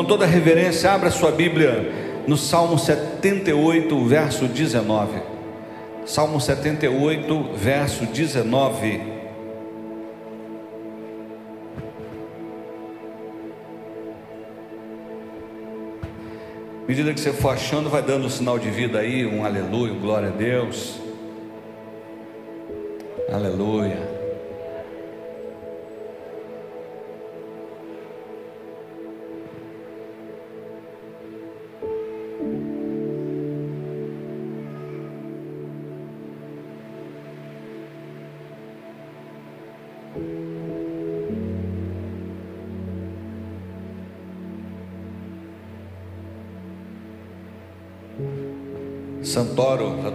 [0.00, 5.20] Com toda reverência, abra sua Bíblia no Salmo 78, verso 19.
[6.06, 9.02] Salmo 78, verso 19.
[16.82, 19.92] À medida que você for achando, vai dando um sinal de vida aí, um aleluia,
[19.92, 20.98] um glória a Deus.
[23.30, 24.19] Aleluia.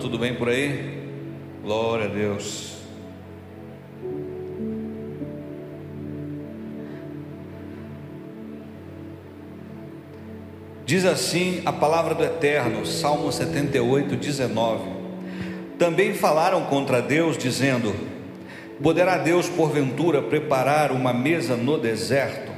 [0.05, 1.03] Tudo bem por aí?
[1.63, 2.75] Glória a Deus.
[10.85, 14.83] Diz assim a palavra do Eterno, Salmo 78, 19.
[15.79, 17.95] Também falaram contra Deus, dizendo:
[18.83, 22.51] Poderá Deus, porventura, preparar uma mesa no deserto?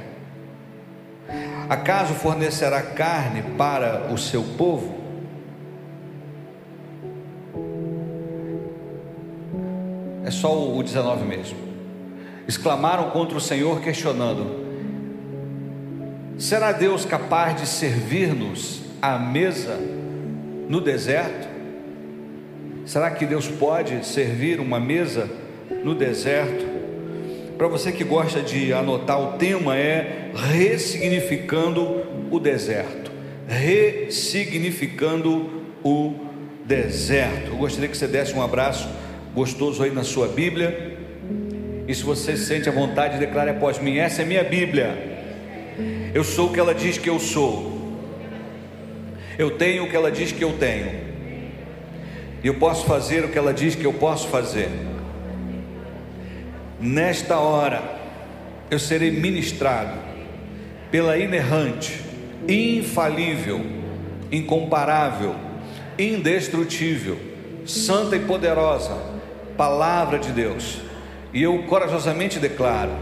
[1.66, 4.97] Acaso fornecerá carne para o seu povo?
[10.38, 11.58] Só o 19 mesmo.
[12.46, 14.66] Exclamaram contra o Senhor, questionando:
[16.38, 19.78] Será Deus capaz de servir-nos à mesa
[20.68, 21.48] no deserto?
[22.86, 25.28] Será que Deus pode servir uma mesa
[25.84, 26.78] no deserto?
[27.58, 33.10] Para você que gosta de anotar, o tema é ressignificando o deserto.
[33.46, 35.50] Ressignificando
[35.84, 36.14] o
[36.64, 37.50] deserto.
[37.50, 38.88] Eu gostaria que você desse um abraço
[39.38, 40.96] gostoso aí na sua Bíblia.
[41.86, 45.16] E se você se sente à vontade, declare após mim: essa é minha Bíblia.
[46.12, 47.78] Eu sou o que ela diz que eu sou.
[49.38, 50.90] Eu tenho o que ela diz que eu tenho.
[52.42, 54.68] E eu posso fazer o que ela diz que eu posso fazer.
[56.80, 57.80] Nesta hora,
[58.68, 59.98] eu serei ministrado
[60.90, 62.00] pela inerrante,
[62.48, 63.64] infalível,
[64.32, 65.36] incomparável,
[65.96, 67.16] indestrutível,
[67.64, 69.17] santa e poderosa
[69.58, 70.78] palavra de Deus.
[71.34, 72.92] E eu corajosamente declaro: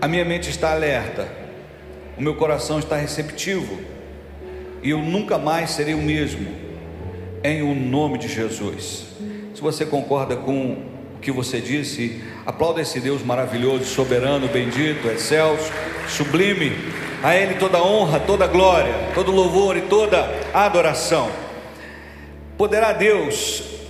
[0.00, 1.28] a minha mente está alerta,
[2.18, 3.78] o meu coração está receptivo,
[4.82, 6.48] e eu nunca mais serei o mesmo,
[7.44, 9.04] em o nome de Jesus.
[9.54, 10.72] Se você concorda com
[11.16, 15.70] o que você disse, aplauda esse Deus maravilhoso, soberano, bendito, excelso,
[16.08, 16.72] sublime.
[17.22, 21.30] A Ele toda honra, toda glória, todo louvor e toda adoração.
[22.58, 23.81] Poderá Deus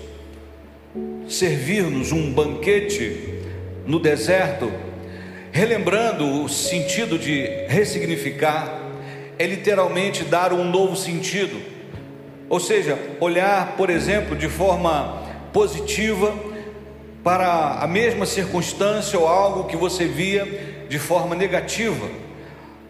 [1.32, 3.40] servir-nos um banquete
[3.86, 4.70] no deserto,
[5.50, 8.80] relembrando o sentido de ressignificar,
[9.38, 11.60] é literalmente dar um novo sentido,
[12.48, 15.22] ou seja, olhar, por exemplo, de forma
[15.52, 16.34] positiva
[17.24, 22.08] para a mesma circunstância ou algo que você via de forma negativa,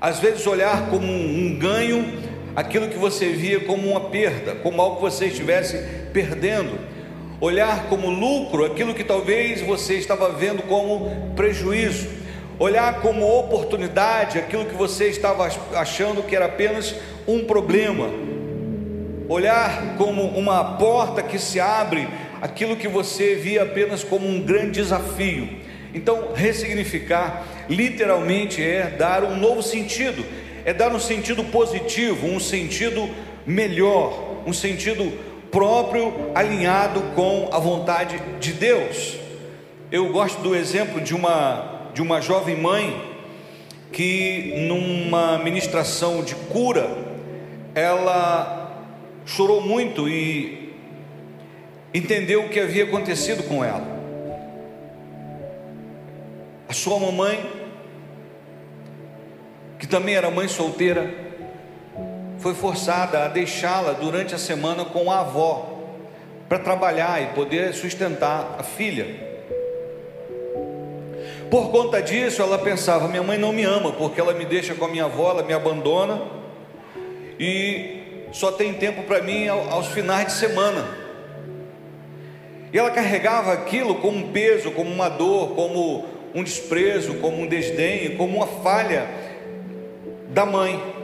[0.00, 2.04] às vezes olhar como um ganho
[2.56, 5.78] aquilo que você via como uma perda, como algo que você estivesse
[6.12, 6.91] perdendo
[7.42, 12.08] olhar como lucro aquilo que talvez você estava vendo como prejuízo,
[12.56, 16.94] olhar como oportunidade aquilo que você estava achando que era apenas
[17.26, 18.08] um problema,
[19.28, 22.06] olhar como uma porta que se abre
[22.40, 25.48] aquilo que você via apenas como um grande desafio.
[25.92, 30.24] Então, ressignificar literalmente é dar um novo sentido,
[30.64, 33.10] é dar um sentido positivo, um sentido
[33.44, 39.18] melhor, um sentido próprio alinhado com a vontade de Deus.
[39.90, 43.12] Eu gosto do exemplo de uma de uma jovem mãe
[43.92, 46.88] que numa ministração de cura
[47.74, 48.82] ela
[49.26, 50.74] chorou muito e
[51.92, 53.86] entendeu o que havia acontecido com ela.
[56.66, 57.44] A sua mamãe,
[59.78, 61.21] que também era mãe solteira,
[62.42, 65.78] foi forçada a deixá-la durante a semana com a avó,
[66.48, 69.06] para trabalhar e poder sustentar a filha.
[71.48, 74.84] Por conta disso, ela pensava: minha mãe não me ama, porque ela me deixa com
[74.84, 76.20] a minha avó, ela me abandona
[77.38, 80.84] e só tem tempo para mim aos finais de semana.
[82.72, 87.46] E ela carregava aquilo como um peso, como uma dor, como um desprezo, como um
[87.46, 89.06] desdém, como uma falha
[90.30, 91.01] da mãe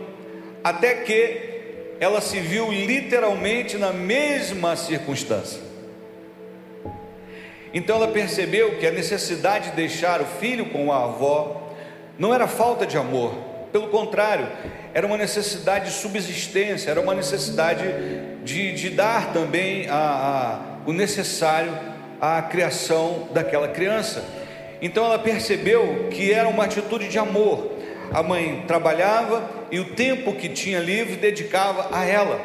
[0.68, 5.60] até que ela se viu literalmente na mesma circunstância.
[7.72, 11.74] Então ela percebeu que a necessidade de deixar o filho com a avó
[12.18, 13.34] não era falta de amor,
[13.72, 14.48] Pelo contrário,
[14.94, 17.84] era uma necessidade de subsistência, era uma necessidade
[18.42, 21.70] de, de dar também a, a, o necessário
[22.18, 24.24] à criação daquela criança.
[24.80, 27.72] Então ela percebeu que era uma atitude de amor.
[28.10, 32.40] A mãe trabalhava e o tempo que tinha livre dedicava a ela,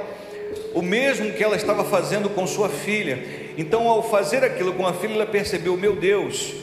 [0.74, 3.20] o mesmo que ela estava fazendo com sua filha.
[3.58, 6.54] Então, ao fazer aquilo com a filha, ela percebeu: meu Deus,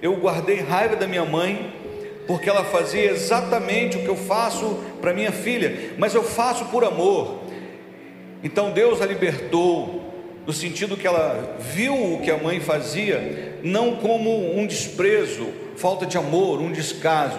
[0.00, 1.72] eu guardei raiva da minha mãe,
[2.26, 6.84] porque ela fazia exatamente o que eu faço para minha filha, mas eu faço por
[6.84, 7.40] amor.
[8.42, 10.04] Então Deus a libertou,
[10.46, 16.06] no sentido que ela viu o que a mãe fazia, não como um desprezo, falta
[16.06, 17.38] de amor, um descaso,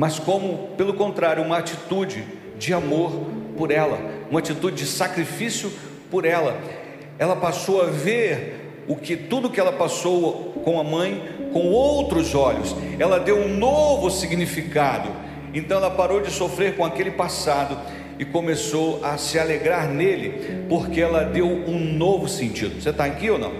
[0.00, 2.24] mas como, pelo contrário, uma atitude
[2.58, 3.12] de amor
[3.54, 3.98] por ela,
[4.30, 5.70] uma atitude de sacrifício
[6.10, 6.58] por ela.
[7.18, 12.34] Ela passou a ver o que tudo que ela passou com a mãe com outros
[12.34, 12.74] olhos.
[12.98, 15.10] Ela deu um novo significado.
[15.52, 17.76] Então ela parou de sofrer com aquele passado
[18.18, 22.80] e começou a se alegrar nele, porque ela deu um novo sentido.
[22.80, 23.52] Você está aqui ou não?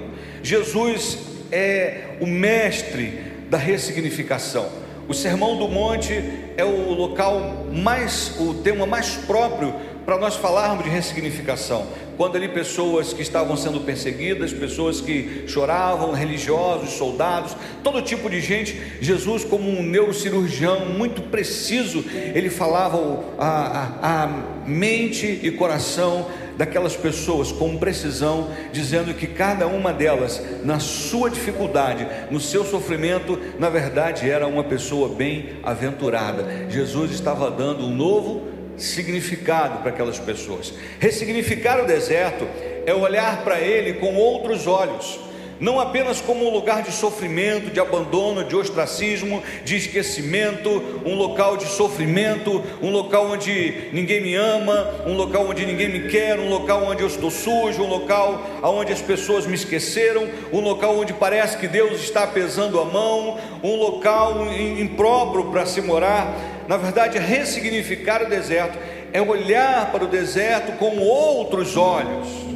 [0.42, 1.18] Jesus
[1.52, 3.20] é o mestre
[3.50, 4.80] da ressignificação.
[5.10, 6.22] O Sermão do Monte
[6.56, 9.74] é o local mais, o tema mais próprio
[10.06, 11.84] para nós falarmos de ressignificação.
[12.16, 18.40] Quando ali pessoas que estavam sendo perseguidas, pessoas que choravam, religiosos, soldados, todo tipo de
[18.40, 24.28] gente, Jesus, como um neurocirurgião muito preciso, ele falava a, a, a
[24.64, 26.28] mente e coração
[26.60, 33.38] daquelas pessoas com precisão, dizendo que cada uma delas, na sua dificuldade, no seu sofrimento,
[33.58, 36.44] na verdade era uma pessoa bem-aventurada.
[36.68, 38.42] Jesus estava dando um novo
[38.76, 40.74] significado para aquelas pessoas.
[40.98, 42.46] Ressignificar o deserto
[42.84, 45.18] é olhar para ele com outros olhos,
[45.60, 50.70] não apenas como um lugar de sofrimento, de abandono, de ostracismo, de esquecimento,
[51.04, 56.08] um local de sofrimento, um local onde ninguém me ama, um local onde ninguém me
[56.08, 60.60] quer, um local onde eu estou sujo, um local onde as pessoas me esqueceram, um
[60.60, 64.46] local onde parece que Deus está pesando a mão, um local
[64.78, 66.34] impróprio para se morar.
[66.66, 68.78] Na verdade, ressignificar o deserto
[69.12, 72.49] é olhar para o deserto com outros olhos.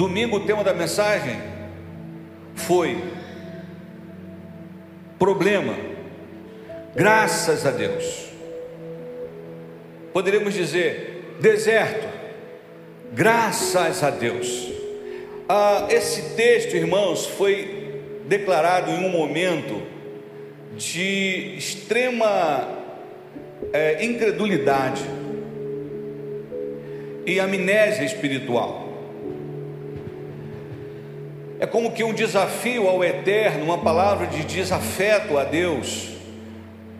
[0.00, 1.36] Domingo, o tema da mensagem
[2.54, 2.96] foi
[5.18, 5.76] problema,
[6.96, 8.30] graças a Deus.
[10.10, 12.08] Poderíamos dizer deserto,
[13.12, 14.72] graças a Deus.
[15.46, 19.82] Ah, esse texto, irmãos, foi declarado em um momento
[20.78, 22.66] de extrema
[23.70, 25.02] é, incredulidade
[27.26, 28.89] e amnésia espiritual.
[31.60, 36.08] É como que um desafio ao eterno, uma palavra de desafeto a Deus,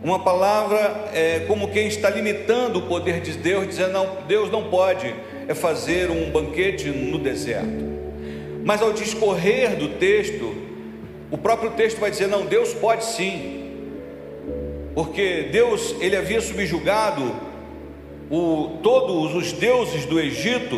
[0.02, 4.70] uma palavra é, como quem está limitando o poder de Deus, dizendo: não, Deus não
[4.70, 5.12] pode
[5.48, 7.90] é fazer um banquete no deserto.
[8.62, 10.54] Mas ao discorrer do texto,
[11.30, 13.60] o próprio texto vai dizer: não, Deus pode sim
[14.94, 17.34] porque Deus ele havia subjugado
[18.30, 20.76] o, todos os deuses do Egito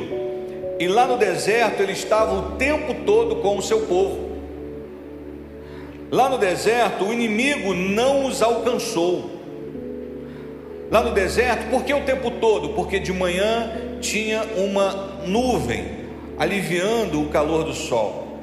[0.79, 4.33] e lá no deserto ele estava o tempo todo com o seu povo.
[6.11, 9.31] Lá no deserto o inimigo não os alcançou.
[10.91, 12.71] Lá no deserto, por que o tempo todo?
[12.71, 16.03] Porque de manhã tinha uma nuvem
[16.39, 18.39] aliviando o calor do sol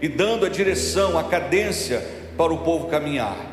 [0.00, 2.06] e dando a direção, a cadência
[2.36, 3.48] para o povo caminhar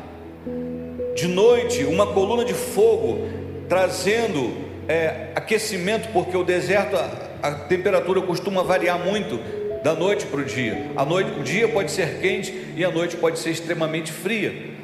[1.16, 3.26] de noite uma coluna de fogo
[3.70, 4.52] trazendo
[4.86, 6.94] é, aquecimento, porque o deserto
[7.42, 9.38] a, temperatura costuma variar muito
[9.82, 10.90] da noite para o dia.
[10.96, 14.74] A noite, o dia pode ser quente e a noite pode ser extremamente fria.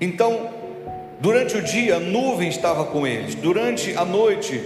[0.00, 0.50] Então,
[1.20, 4.62] durante o dia a nuvem estava com eles, durante a noite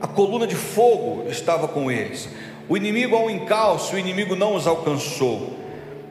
[0.00, 2.28] a coluna de fogo estava com eles.
[2.68, 5.56] O inimigo ao encalço, o inimigo não os alcançou.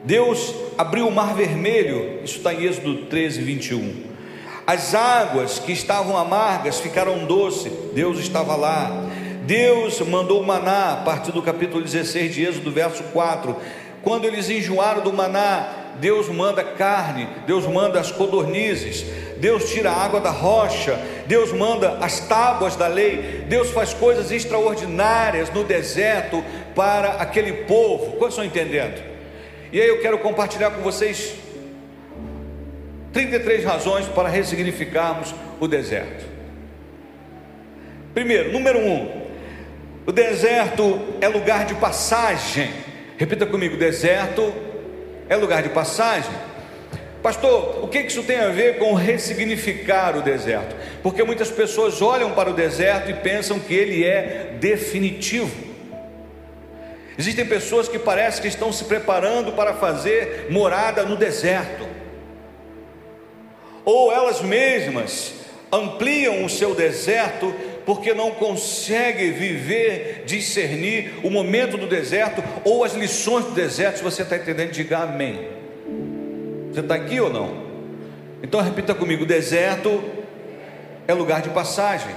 [0.04, 4.04] Deus abriu o mar vermelho, isso está em Êxodo 13, 21.
[4.66, 8.90] As águas que estavam amargas ficaram doces, Deus estava lá.
[9.46, 13.56] Deus mandou o maná, a partir do capítulo 16 de Êxodo, verso 4.
[14.02, 19.06] Quando eles enjoaram do maná, Deus manda carne, Deus manda as codornizes,
[19.38, 24.32] Deus tira a água da rocha, Deus manda as tábuas da lei, Deus faz coisas
[24.32, 28.16] extraordinárias no deserto para aquele povo.
[28.16, 29.00] Quantos estão entendendo?
[29.72, 31.34] E aí eu quero compartilhar com vocês
[33.12, 36.26] 33 razões para ressignificarmos o deserto.
[38.12, 39.25] Primeiro, número um,
[40.06, 42.70] o deserto é lugar de passagem.
[43.18, 44.54] Repita comigo: deserto
[45.28, 46.30] é lugar de passagem.
[47.22, 50.76] Pastor, o que isso tem a ver com ressignificar o deserto?
[51.02, 55.66] Porque muitas pessoas olham para o deserto e pensam que ele é definitivo.
[57.18, 61.84] Existem pessoas que parecem que estão se preparando para fazer morada no deserto,
[63.84, 65.34] ou elas mesmas
[65.72, 67.52] ampliam o seu deserto
[67.86, 73.98] porque não conseguem viver, discernir o momento do deserto ou as lições do deserto.
[73.98, 75.48] Se você está entendendo, diga amém.
[76.72, 77.64] Você está aqui ou não?
[78.42, 80.02] Então repita comigo: deserto
[81.06, 82.10] é lugar de passagem.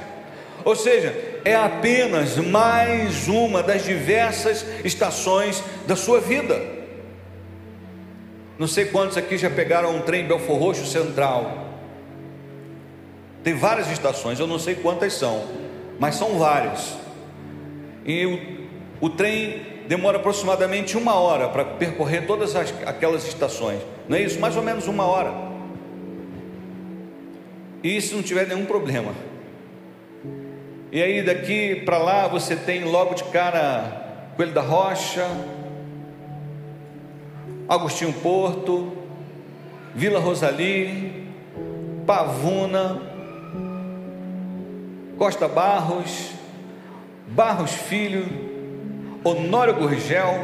[0.65, 6.59] Ou seja, é apenas mais uma das diversas estações da sua vida.
[8.57, 11.69] Não sei quantos aqui já pegaram um trem Belfor Roxo Central.
[13.41, 15.58] Tem várias estações, eu não sei quantas são,
[15.99, 16.97] mas são várias.
[18.05, 23.81] E o, o trem demora aproximadamente uma hora para percorrer todas as, aquelas estações.
[24.07, 24.39] Não é isso?
[24.39, 25.33] Mais ou menos uma hora.
[27.83, 29.13] E se não tiver nenhum problema.
[30.91, 35.27] E aí daqui para lá você tem logo de cara Coelho da Rocha,
[37.67, 38.93] Agostinho Porto,
[39.93, 41.27] Vila Rosali,
[42.05, 43.08] Pavuna,
[45.19, 46.31] Costa Barros,
[47.27, 48.25] Barros Filho,
[49.21, 50.39] Honório Gurgel,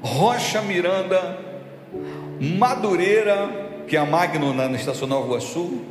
[0.00, 1.36] Rocha Miranda,
[2.40, 5.82] Madureira, que é a Magno na Estação Nova Iguaçu,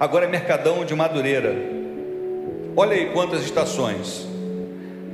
[0.00, 1.54] agora é Mercadão de Madureira.
[2.76, 4.26] Olha aí quantas estações,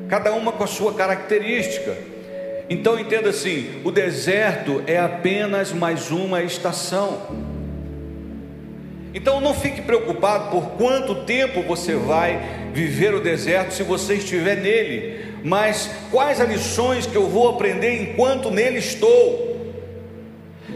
[0.08, 1.94] cada uma com a sua característica.
[2.70, 7.45] Então entenda assim: o deserto é apenas mais uma estação.
[9.16, 14.56] Então não fique preocupado por quanto tempo você vai viver o deserto se você estiver
[14.56, 19.56] nele, mas quais as lições que eu vou aprender enquanto nele estou?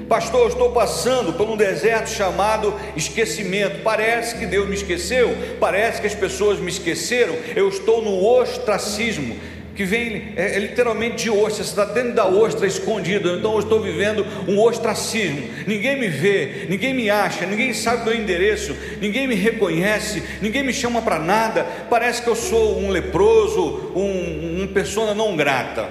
[0.08, 3.82] Pastor, eu estou passando por um deserto chamado esquecimento.
[3.82, 7.36] Parece que Deus me esqueceu, parece que as pessoas me esqueceram.
[7.54, 9.36] Eu estou no ostracismo
[9.80, 13.60] que vem é, é literalmente de ostra, você está dentro da ostra escondido, então eu
[13.60, 19.26] estou vivendo um ostracismo, ninguém me vê, ninguém me acha, ninguém sabe meu endereço, ninguém
[19.26, 24.66] me reconhece, ninguém me chama para nada, parece que eu sou um leproso, um, um
[24.66, 25.88] persona não grata.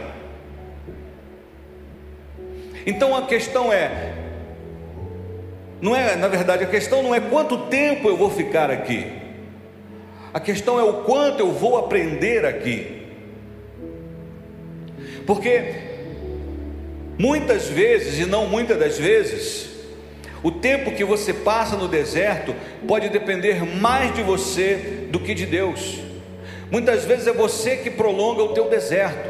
[2.86, 4.13] Então a questão é,
[5.81, 9.08] não é, na verdade, a questão não é quanto tempo eu vou ficar aqui,
[10.31, 12.99] a questão é o quanto eu vou aprender aqui.
[15.29, 15.75] Porque
[17.15, 19.69] muitas vezes, e não muitas das vezes,
[20.41, 22.55] o tempo que você passa no deserto
[22.88, 26.00] pode depender mais de você do que de Deus.
[26.71, 29.29] Muitas vezes é você que prolonga o teu deserto.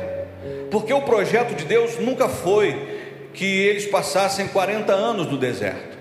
[0.72, 3.02] Porque o projeto de Deus nunca foi
[3.34, 5.98] que eles passassem 40 anos no deserto.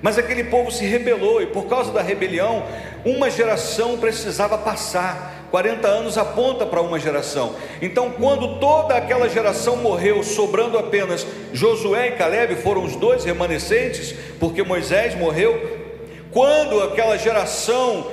[0.00, 2.64] Mas aquele povo se rebelou e por causa da rebelião,
[3.04, 5.37] uma geração precisava passar.
[5.50, 7.54] 40 anos aponta para uma geração.
[7.80, 14.14] Então, quando toda aquela geração morreu, sobrando apenas Josué e Caleb, foram os dois remanescentes,
[14.38, 15.78] porque Moisés morreu.
[16.30, 18.06] Quando aquela geração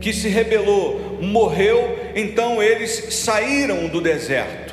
[0.00, 4.67] que se rebelou morreu, então eles saíram do deserto.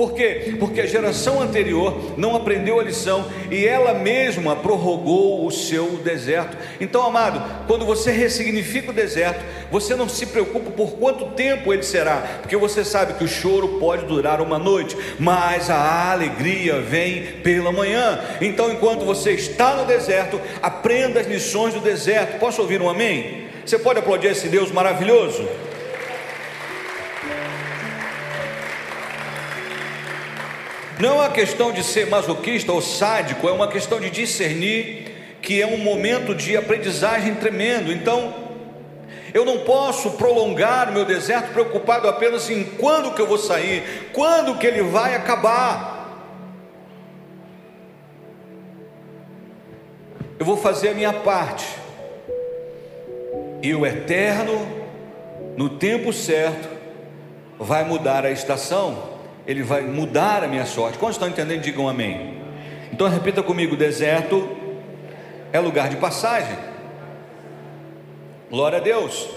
[0.00, 0.54] Por quê?
[0.58, 6.56] Porque a geração anterior não aprendeu a lição e ela mesma prorrogou o seu deserto.
[6.80, 11.82] Então, amado, quando você ressignifica o deserto, você não se preocupa por quanto tempo ele
[11.82, 17.22] será, porque você sabe que o choro pode durar uma noite, mas a alegria vem
[17.42, 18.20] pela manhã.
[18.40, 22.38] Então, enquanto você está no deserto, aprenda as lições do deserto.
[22.38, 23.48] Posso ouvir um amém?
[23.66, 25.46] Você pode aplaudir esse Deus maravilhoso?
[31.00, 35.62] Não é uma questão de ser masoquista ou sádico, é uma questão de discernir que
[35.62, 37.90] é um momento de aprendizagem tremendo.
[37.90, 38.34] Então,
[39.32, 44.10] eu não posso prolongar o meu deserto preocupado apenas em quando que eu vou sair,
[44.12, 46.20] quando que ele vai acabar.
[50.38, 51.66] Eu vou fazer a minha parte.
[53.62, 54.84] E o eterno,
[55.56, 56.68] no tempo certo,
[57.58, 59.19] vai mudar a estação.
[59.46, 60.98] Ele vai mudar a minha sorte.
[60.98, 61.62] Quantos estão entendendo?
[61.62, 62.40] Digam amém.
[62.92, 64.48] Então repita comigo: deserto
[65.52, 66.56] é lugar de passagem.
[68.50, 69.28] Glória a Deus.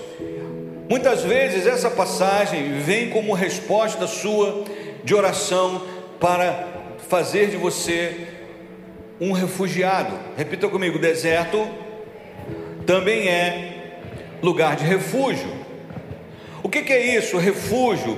[0.89, 4.63] Muitas vezes essa passagem vem como resposta sua
[5.03, 5.81] de oração
[6.19, 6.67] para
[7.09, 8.27] fazer de você
[9.19, 10.17] um refugiado.
[10.37, 11.67] Repita comigo: deserto
[12.85, 13.97] também é
[14.41, 15.49] lugar de refúgio.
[16.61, 17.37] O que, que é isso?
[17.37, 18.17] Refúgio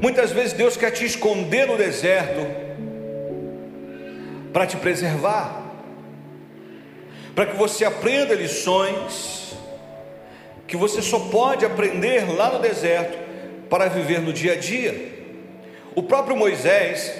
[0.00, 2.46] Muitas vezes Deus quer te esconder no deserto
[4.52, 5.62] para te preservar,
[7.34, 9.40] para que você aprenda lições
[10.66, 13.18] que você só pode aprender lá no deserto
[13.68, 15.18] para viver no dia a dia.
[15.96, 17.12] O próprio Moisés,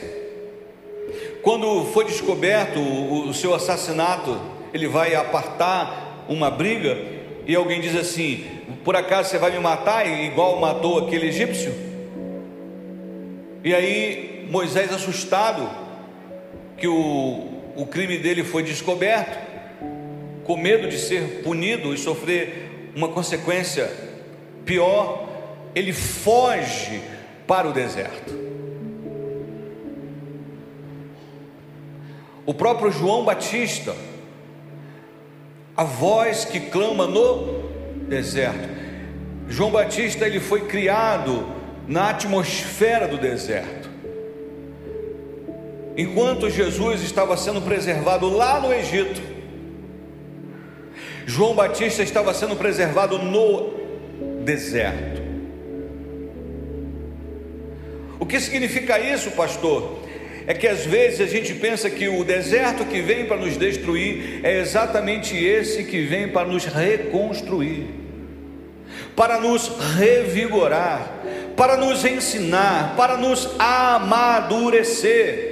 [1.42, 4.40] quando foi descoberto o, seu assassinato,
[4.73, 6.97] ele vai apartar uma briga
[7.45, 8.45] e alguém diz assim:
[8.85, 11.90] Por acaso você vai me matar igual matou aquele egípcio?
[13.62, 15.69] E aí Moisés, assustado,
[16.76, 19.38] que o, o crime dele foi descoberto,
[20.45, 23.90] com medo de ser punido e sofrer uma consequência
[24.64, 25.29] pior,
[25.75, 27.00] ele foge
[27.47, 28.38] para o deserto.
[32.45, 33.95] O próprio João Batista,
[35.76, 37.69] a voz que clama no
[38.09, 38.69] deserto.
[39.49, 41.60] João Batista ele foi criado
[41.91, 43.91] na atmosfera do deserto.
[45.97, 49.21] Enquanto Jesus estava sendo preservado lá no Egito,
[51.27, 53.75] João Batista estava sendo preservado no
[54.45, 55.21] deserto.
[58.21, 59.99] O que significa isso, pastor?
[60.47, 64.41] É que às vezes a gente pensa que o deserto que vem para nos destruir
[64.45, 67.89] é exatamente esse que vem para nos reconstruir,
[69.17, 71.21] para nos revigorar,
[71.61, 75.50] para nos ensinar, para nos amadurecer.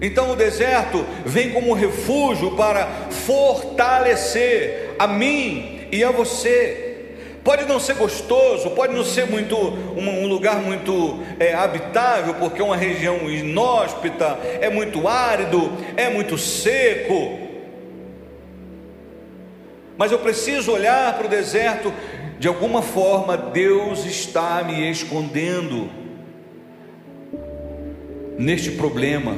[0.00, 7.16] Então o deserto vem como refúgio para fortalecer a mim e a você.
[7.42, 12.64] Pode não ser gostoso, pode não ser muito um, lugar muito é, habitável, porque é
[12.64, 17.50] uma região inóspita, é muito árido, é muito seco.
[19.98, 21.92] Mas eu preciso olhar para o deserto,
[22.40, 25.90] de alguma forma Deus está me escondendo
[28.38, 29.36] neste problema,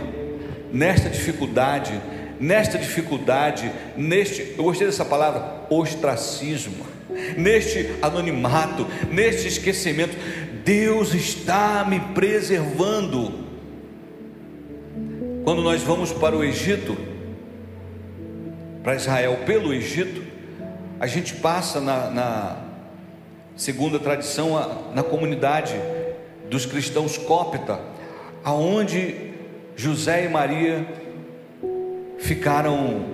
[0.72, 2.00] nesta dificuldade,
[2.38, 6.86] nesta dificuldade, neste, eu gostei dessa palavra, ostracismo
[7.36, 10.16] neste anonimato, neste esquecimento.
[10.64, 13.42] Deus está me preservando.
[15.42, 16.96] Quando nós vamos para o Egito,
[18.84, 20.22] para Israel pelo Egito,
[21.00, 22.71] a gente passa na, na
[23.56, 25.74] segunda tradição, na comunidade
[26.48, 27.80] dos cristãos cópita,
[28.44, 29.32] aonde
[29.76, 30.86] José e Maria
[32.18, 33.04] ficaram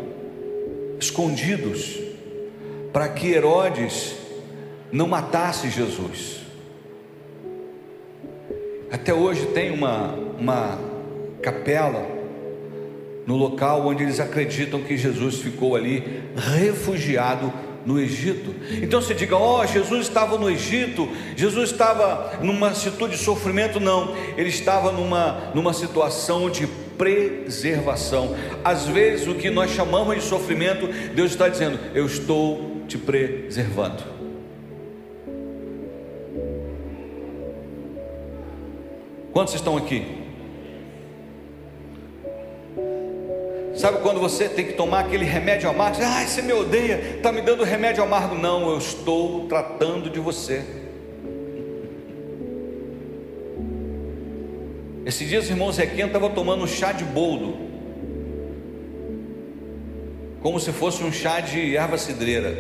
[0.99, 1.99] escondidos
[2.93, 4.17] para que Herodes
[4.91, 6.41] não matasse Jesus.
[8.91, 10.79] Até hoje tem uma, uma
[11.43, 12.19] capela
[13.27, 17.53] no local onde eles acreditam que Jesus ficou ali refugiado
[17.85, 18.55] no Egito.
[18.83, 23.81] Então você diga: "Ó, oh, Jesus estava no Egito, Jesus estava numa situação de sofrimento",
[23.81, 24.15] não.
[24.37, 28.35] Ele estava numa numa situação de preservação.
[28.65, 34.03] Às vezes o que nós chamamos de sofrimento, Deus está dizendo: "Eu estou te preservando.
[39.33, 40.18] Quantos estão aqui?
[43.79, 45.99] Sabe quando você tem que tomar aquele remédio amargo?
[46.03, 48.35] Ah, você me odeia, está me dando remédio amargo.
[48.35, 50.65] Não, eu estou tratando de você.
[55.07, 57.57] Esses dias, irmão Zequinha estava tomando um chá de boldo,
[60.43, 62.59] como se fosse um chá de erva cidreira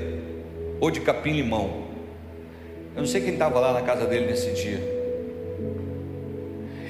[0.79, 1.89] ou de capim-limão.
[2.95, 4.98] Eu não sei quem estava lá na casa dele nesse dia.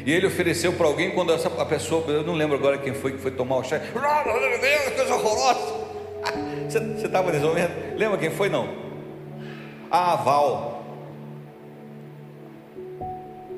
[0.08, 3.12] E ele ofereceu para alguém quando essa a pessoa, eu não lembro agora quem foi
[3.12, 3.78] que foi tomar o chá.
[3.78, 5.86] Coisa horrorosa.
[6.66, 7.94] Você estava resolvendo?
[7.94, 8.48] Lembra quem foi?
[8.48, 8.70] Não.
[9.90, 10.82] A Val.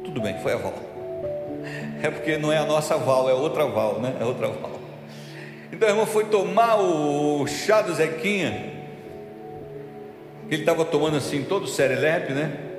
[0.03, 0.75] Tudo bem, foi a Val.
[2.03, 4.17] É porque não é a nossa Val, é outra Val, né?
[4.21, 4.73] É outra Val.
[5.73, 8.71] Então a irmã foi tomar o chá do Zequinha
[10.51, 12.70] ele estava tomando assim todo serelepe, né?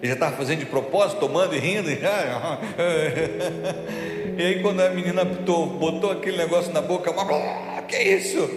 [0.00, 1.90] Ele já estava fazendo de propósito, tomando e rindo.
[1.90, 1.98] E,
[4.42, 7.12] aí quando a menina botou, botou aquele negócio na boca,
[7.86, 8.48] que é isso?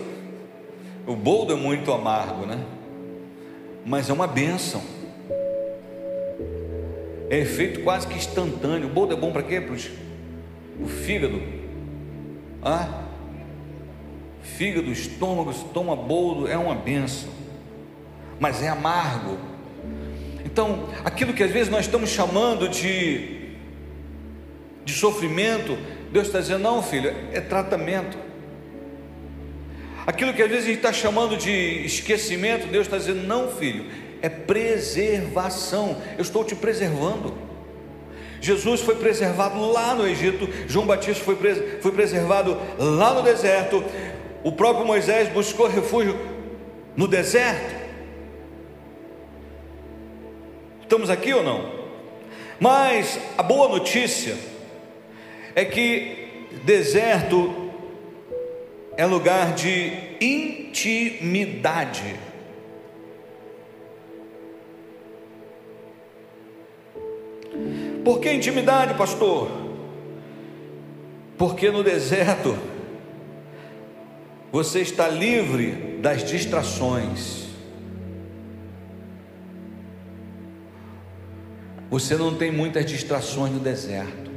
[1.06, 2.60] O boldo é muito amargo, né?
[3.86, 4.82] Mas é uma bênção.
[7.29, 8.88] É efeito quase que instantâneo.
[8.88, 9.60] O boldo é bom para quê?
[9.60, 11.41] Para o fígado.
[12.62, 13.01] Ah?
[14.41, 17.34] Fígado, estômago, toma boldo, é uma benção
[18.43, 19.38] mas é amargo.
[20.54, 23.56] Então, aquilo que às vezes nós estamos chamando de,
[24.86, 25.76] de sofrimento,
[26.12, 28.16] Deus está dizendo: não, filho, é tratamento.
[30.06, 33.88] Aquilo que às vezes a gente está chamando de esquecimento, Deus está dizendo: não, filho,
[34.22, 35.98] é preservação.
[36.18, 37.34] Eu estou te preservando.
[38.39, 43.84] Jesus foi preservado lá no Egito, João Batista foi, pres foi preservado lá no deserto,
[44.44, 46.16] o próprio Moisés buscou refúgio
[46.96, 47.83] no deserto.
[50.84, 51.72] Estamos aqui ou não?
[52.60, 54.38] Mas a boa notícia
[55.56, 57.72] é que deserto
[58.96, 59.91] é lugar de
[60.22, 62.15] intimidade.
[68.04, 69.50] Por que intimidade, pastor?
[71.38, 72.58] Porque no deserto
[74.52, 77.42] você está livre das distrações.
[81.93, 84.32] Você não tem muitas distrações no deserto.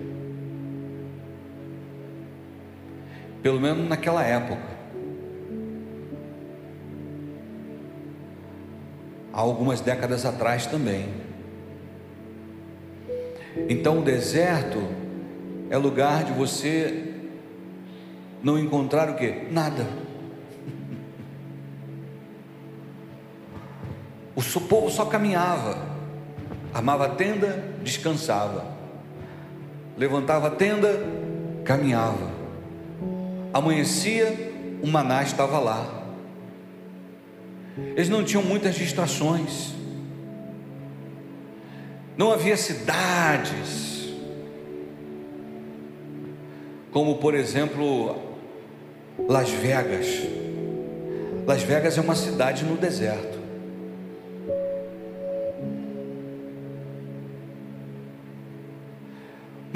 [3.43, 4.61] Pelo menos naquela época.
[9.33, 11.09] Há algumas décadas atrás também.
[13.71, 14.87] Então o deserto
[15.71, 17.15] é lugar de você
[18.43, 19.49] não encontrar o que?
[19.51, 19.87] Nada.
[24.37, 25.86] O povo só caminhava,
[26.77, 28.67] armava a tenda, descansava,
[29.97, 31.03] levantava a tenda,
[31.65, 32.31] caminhava.
[33.53, 36.05] Amanhecia, o maná estava lá.
[37.77, 39.77] Eles não tinham muitas distrações
[42.17, 44.15] não havia cidades,
[46.91, 48.17] como por exemplo
[49.29, 50.07] Las Vegas.
[51.47, 53.36] Las Vegas é uma cidade no deserto.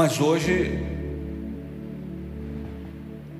[0.00, 0.82] Mas hoje,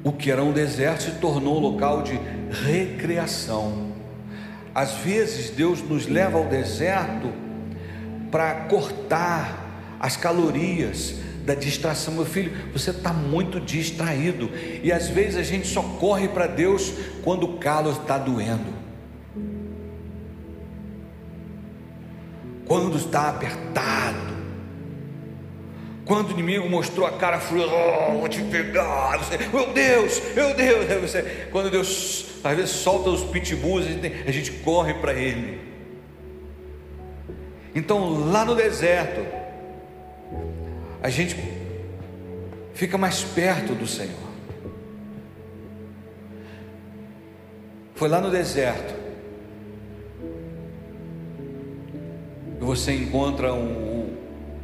[0.04, 2.20] o que era um deserto se tornou um local de
[2.66, 3.92] recreação.
[4.74, 7.32] Às vezes, Deus nos leva ao deserto
[8.30, 11.14] para cortar as calorias
[11.46, 12.12] da distração.
[12.12, 14.50] Meu filho, você está muito distraído.
[14.82, 16.92] E às vezes a gente só corre para Deus
[17.24, 18.70] quando o calo está doendo.
[22.66, 24.29] Quando está apertado.
[26.10, 30.52] Quando o inimigo mostrou a cara furiosa, oh, vou te pegar, você, meu Deus, meu
[30.54, 35.14] Deus, você, quando Deus às vezes solta os pitbulls, a gente, a gente corre para
[35.14, 35.60] Ele.
[37.76, 39.24] Então, lá no deserto,
[41.00, 41.36] a gente
[42.74, 44.10] fica mais perto do Senhor.
[47.94, 48.96] Foi lá no deserto
[52.58, 53.89] que você encontra um,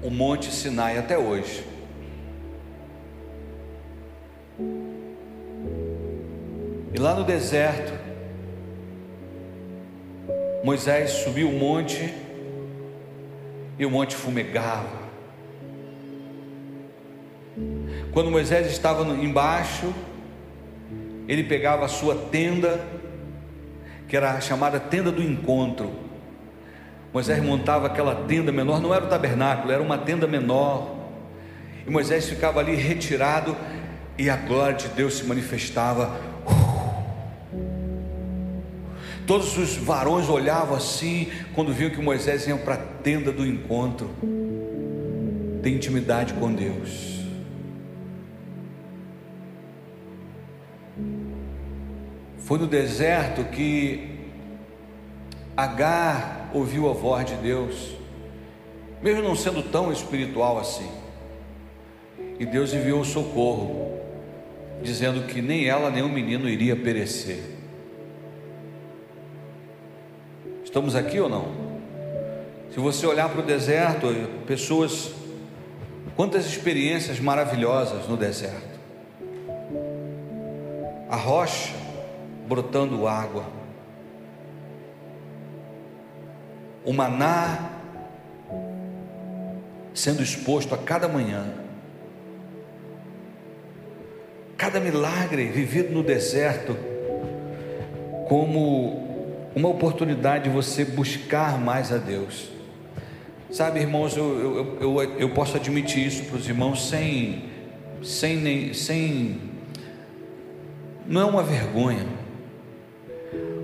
[0.02, 1.64] um Monte Sinai até hoje.
[6.92, 7.92] E lá no deserto,
[10.64, 12.12] Moisés subiu o monte
[13.78, 15.06] e o monte fumegava.
[18.12, 19.92] Quando Moisés estava embaixo,
[21.28, 22.82] ele pegava a sua tenda,
[24.08, 26.05] que era a chamada tenda do encontro.
[27.12, 30.94] Moisés montava aquela tenda menor, não era o tabernáculo, era uma tenda menor.
[31.86, 33.56] E Moisés ficava ali retirado
[34.18, 36.16] e a glória de Deus se manifestava
[39.26, 44.08] Todos os varões olhavam assim quando viam que Moisés ia para a tenda do encontro.
[45.62, 47.16] Tem intimidade com Deus.
[52.38, 54.12] Foi no deserto que
[55.56, 57.94] Agar ouviu a voz de Deus,
[59.02, 60.90] mesmo não sendo tão espiritual assim.
[62.38, 64.00] E Deus enviou socorro,
[64.82, 67.42] dizendo que nem ela nem o menino iria perecer.
[70.64, 71.66] Estamos aqui ou não?
[72.70, 74.08] Se você olhar para o deserto,
[74.46, 75.12] pessoas,
[76.14, 78.76] quantas experiências maravilhosas no deserto.
[81.08, 81.72] A rocha
[82.46, 83.44] brotando água,
[86.86, 87.72] o maná
[89.92, 91.44] sendo exposto a cada manhã,
[94.56, 96.76] cada milagre vivido no deserto,
[98.28, 102.50] como uma oportunidade de você buscar mais a Deus.
[103.50, 107.44] Sabe, irmãos, eu, eu, eu, eu posso admitir isso para os irmãos sem,
[108.02, 109.40] sem, sem.
[111.06, 112.06] Não é uma vergonha,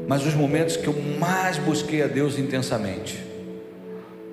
[0.08, 3.22] mas os momentos que eu mais busquei a Deus intensamente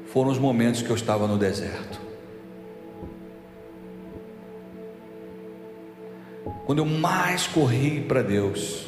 [0.08, 1.99] foram os momentos que eu estava no deserto.
[6.65, 8.88] Quando eu mais corri para Deus,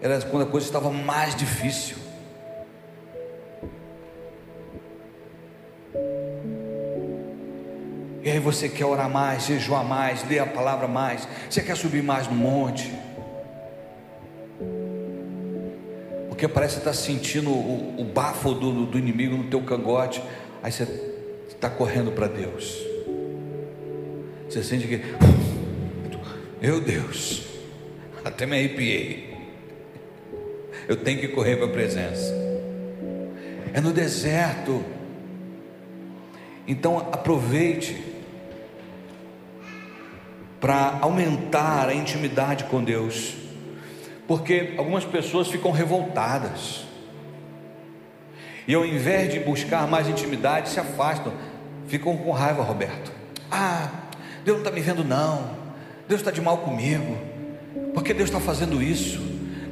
[0.00, 2.06] era quando a coisa estava mais difícil.
[8.46, 12.34] você quer orar mais, jejuar mais, ler a palavra mais, você quer subir mais no
[12.34, 12.92] monte.
[16.36, 20.22] Porque parece estar tá sentindo o, o bafo do, do inimigo no teu cangote.
[20.62, 20.82] Aí você
[21.48, 22.76] está correndo para Deus.
[24.46, 25.00] Você sente que,
[26.60, 27.46] meu Deus,
[28.22, 29.34] até me arrepiei.
[30.86, 32.34] Eu tenho que correr para a presença.
[33.72, 34.84] É no deserto.
[36.68, 37.96] Então aproveite
[40.60, 43.45] para aumentar a intimidade com Deus.
[44.26, 46.84] Porque algumas pessoas ficam revoltadas.
[48.66, 51.32] E ao invés de buscar mais intimidade, se afastam.
[51.86, 53.12] Ficam com raiva, Roberto.
[53.50, 53.88] Ah,
[54.44, 55.50] Deus não está me vendo, não.
[56.08, 57.16] Deus está de mal comigo.
[57.94, 59.20] Por que Deus está fazendo isso?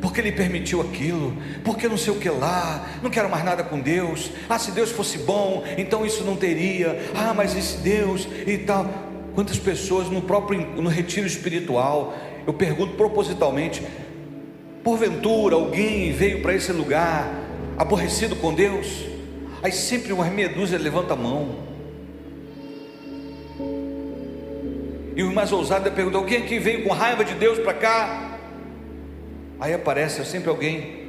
[0.01, 1.37] Porque Ele permitiu aquilo?
[1.65, 2.87] Porque não sei o que lá?
[3.03, 4.31] Não quero mais nada com Deus.
[4.49, 7.01] Ah, se Deus fosse bom, então isso não teria.
[7.15, 8.87] Ah, mas esse Deus e tal.
[9.35, 12.15] Quantas pessoas no próprio no retiro espiritual,
[12.47, 13.83] eu pergunto propositalmente,
[14.85, 17.27] porventura alguém veio para esse lugar
[17.77, 19.07] aborrecido com Deus,
[19.63, 21.65] aí sempre uma dúzia levanta a mão.
[25.17, 28.39] E o mais ousado é perguntar: alguém aqui veio com raiva de Deus para cá?
[29.59, 31.05] Aí aparece sempre alguém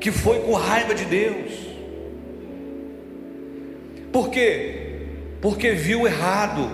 [0.00, 1.52] que foi com raiva de Deus.
[4.10, 5.02] Por quê?
[5.42, 6.70] Porque viu errado,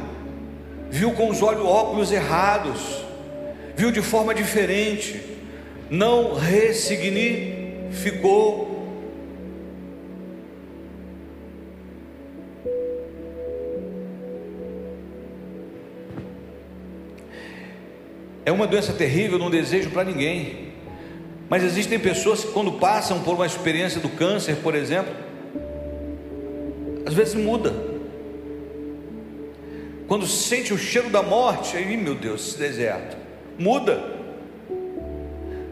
[0.90, 3.04] viu com os olhos óculos errados,
[3.74, 5.31] viu de forma diferente,
[5.92, 7.52] não ressignificou
[7.92, 8.72] ficou.
[18.44, 20.72] É uma doença terrível, não desejo para ninguém.
[21.50, 25.14] Mas existem pessoas que, quando passam por uma experiência do câncer, por exemplo,
[27.04, 27.74] às vezes muda.
[30.08, 33.16] Quando sente o cheiro da morte, aí, meu Deus, esse deserto,
[33.58, 34.21] muda.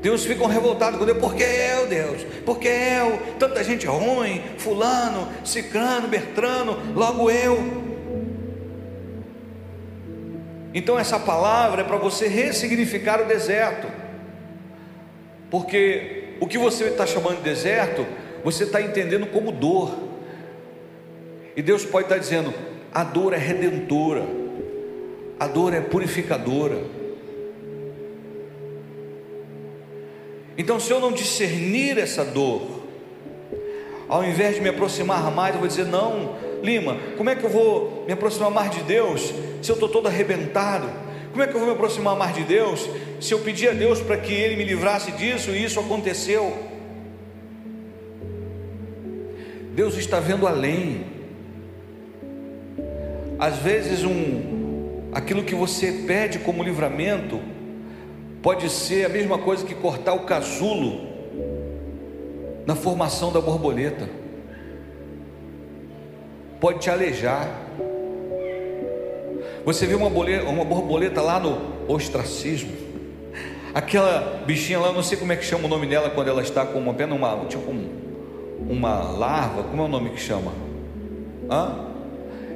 [0.00, 6.08] Deus ficam revoltados com Deus, porque eu, Deus, porque eu, tanta gente ruim, fulano, ciclano,
[6.08, 7.58] bertrano, logo eu.
[10.72, 13.88] Então essa palavra é para você ressignificar o deserto,
[15.50, 18.06] porque o que você está chamando de deserto,
[18.42, 19.92] você está entendendo como dor,
[21.54, 22.54] e Deus pode estar dizendo:
[22.92, 24.24] a dor é redentora,
[25.38, 26.99] a dor é purificadora.
[30.60, 32.60] Então, se eu não discernir essa dor,
[34.06, 37.48] ao invés de me aproximar mais, eu vou dizer: não, Lima, como é que eu
[37.48, 40.86] vou me aproximar mais de Deus se eu estou todo arrebentado?
[41.30, 42.86] Como é que eu vou me aproximar mais de Deus
[43.18, 46.54] se eu pedir a Deus para que Ele me livrasse disso e isso aconteceu?
[49.74, 51.06] Deus está vendo além.
[53.38, 57.40] Às vezes um aquilo que você pede como livramento
[58.42, 61.08] pode ser a mesma coisa que cortar o casulo
[62.66, 64.08] na formação da borboleta.
[66.60, 67.48] Pode te alejar.
[69.64, 72.72] Você viu uma, boleta, uma borboleta lá no ostracismo?
[73.74, 76.66] Aquela bichinha lá, não sei como é que chama o nome dela quando ela está
[76.66, 77.88] com uma pena, uma, tipo um,
[78.68, 80.52] uma larva, como é o nome que chama?
[81.48, 81.86] Hã?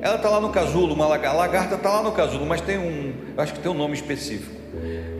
[0.02, 3.54] Ela está lá no casulo, uma lagarta está lá no casulo, mas tem um, acho
[3.54, 4.63] que tem um nome específico.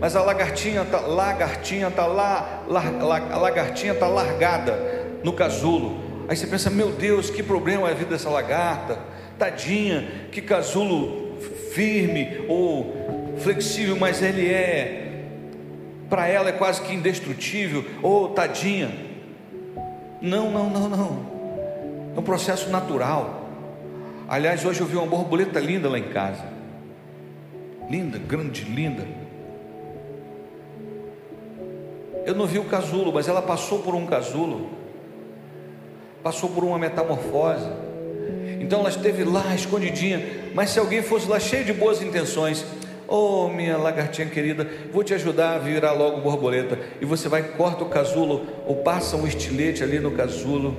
[0.01, 2.65] Mas a lagartinha está lagartinha tá lá,
[3.33, 6.03] a lagartinha está largada no casulo.
[6.29, 8.99] Aí você pensa, meu Deus, que problema é a vida dessa lagarta?
[9.39, 11.39] Tadinha, que casulo
[11.73, 15.01] firme ou flexível, mas ele é
[16.09, 17.85] para ela é quase que indestrutível.
[18.03, 18.91] Oh, tadinha.
[20.21, 21.35] Não, não, não, não.
[22.17, 23.49] É um processo natural.
[24.29, 26.45] Aliás, hoje eu vi uma borboleta linda lá em casa.
[27.91, 29.24] Linda, grande, linda
[32.27, 34.71] Eu não vi o casulo, mas ela passou por um casulo,
[36.23, 37.69] passou por uma metamorfose.
[38.61, 40.25] Então ela esteve lá escondidinha.
[40.55, 42.65] Mas se alguém fosse lá cheio de boas intenções,
[43.07, 46.79] oh minha lagartinha querida, vou te ajudar a virar logo borboleta.
[47.01, 50.75] E você vai, corta o casulo, ou passa um estilete ali no casulo,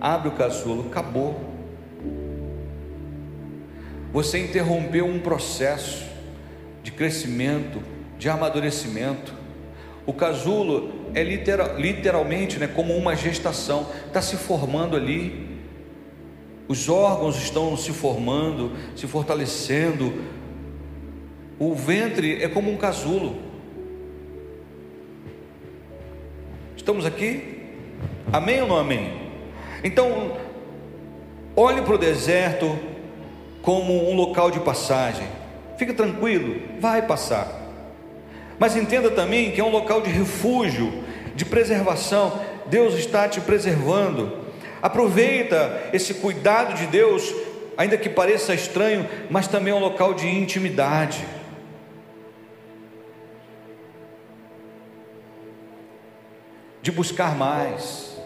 [0.00, 1.38] abre o casulo, acabou.
[4.10, 6.06] Você interrompeu um processo
[6.82, 7.82] de crescimento,
[8.18, 9.37] de amadurecimento.
[10.08, 15.58] O casulo é literal, literalmente né, como uma gestação, está se formando ali.
[16.66, 20.14] Os órgãos estão se formando, se fortalecendo.
[21.58, 23.36] O ventre é como um casulo.
[26.74, 27.66] Estamos aqui?
[28.32, 29.12] Amém ou não amém?
[29.84, 30.38] Então,
[31.54, 32.78] olhe para o deserto
[33.60, 35.28] como um local de passagem.
[35.76, 37.57] Fica tranquilo, vai passar.
[38.58, 42.40] Mas entenda também que é um local de refúgio, de preservação.
[42.66, 44.38] Deus está te preservando.
[44.82, 47.32] Aproveita esse cuidado de Deus,
[47.76, 51.24] ainda que pareça estranho, mas também é um local de intimidade.
[56.82, 58.16] De buscar mais,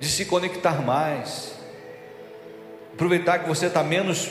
[0.00, 1.54] de se conectar mais,
[2.94, 4.30] aproveitar que você está menos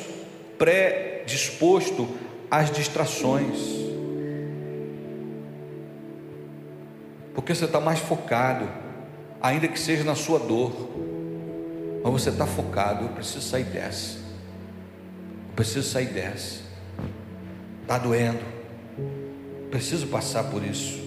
[0.57, 2.07] predisposto
[2.49, 3.88] às distrações.
[7.33, 8.67] Porque você está mais focado,
[9.41, 10.89] ainda que seja na sua dor,
[12.03, 13.05] mas você está focado.
[13.05, 16.61] Eu preciso sair dessa, eu preciso sair dessa,
[17.81, 18.39] está doendo,
[19.69, 20.99] preciso passar por isso.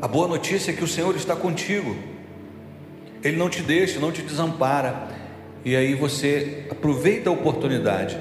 [0.00, 1.96] A boa notícia é que o Senhor está contigo,
[3.22, 5.08] Ele não te deixa, não te desampara,
[5.64, 8.18] e aí você aproveita a oportunidade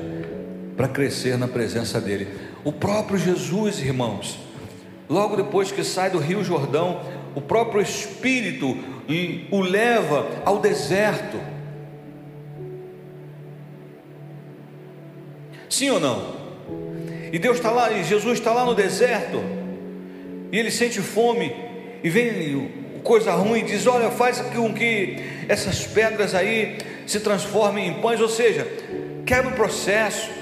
[0.78, 2.28] para crescer na presença dEle.
[2.64, 4.38] O próprio Jesus, irmãos,
[5.10, 7.02] logo depois que sai do Rio Jordão,
[7.36, 8.78] o próprio Espírito
[9.52, 11.40] o leva ao deserto.
[15.70, 16.42] Sim ou não?
[17.32, 19.42] E Deus está lá, e Jesus está lá no deserto,
[20.52, 21.54] e ele sente fome,
[22.04, 22.70] e vem
[23.04, 28.30] coisa ruim, diz: Olha, faz com que essas pedras aí se transformem em pães, ou
[28.30, 28.68] seja,
[29.26, 30.41] quebra o processo.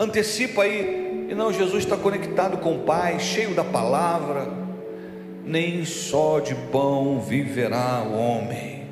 [0.00, 4.50] Antecipa aí, e não, Jesus está conectado com o Pai, cheio da palavra,
[5.44, 8.86] nem só de pão viverá o homem,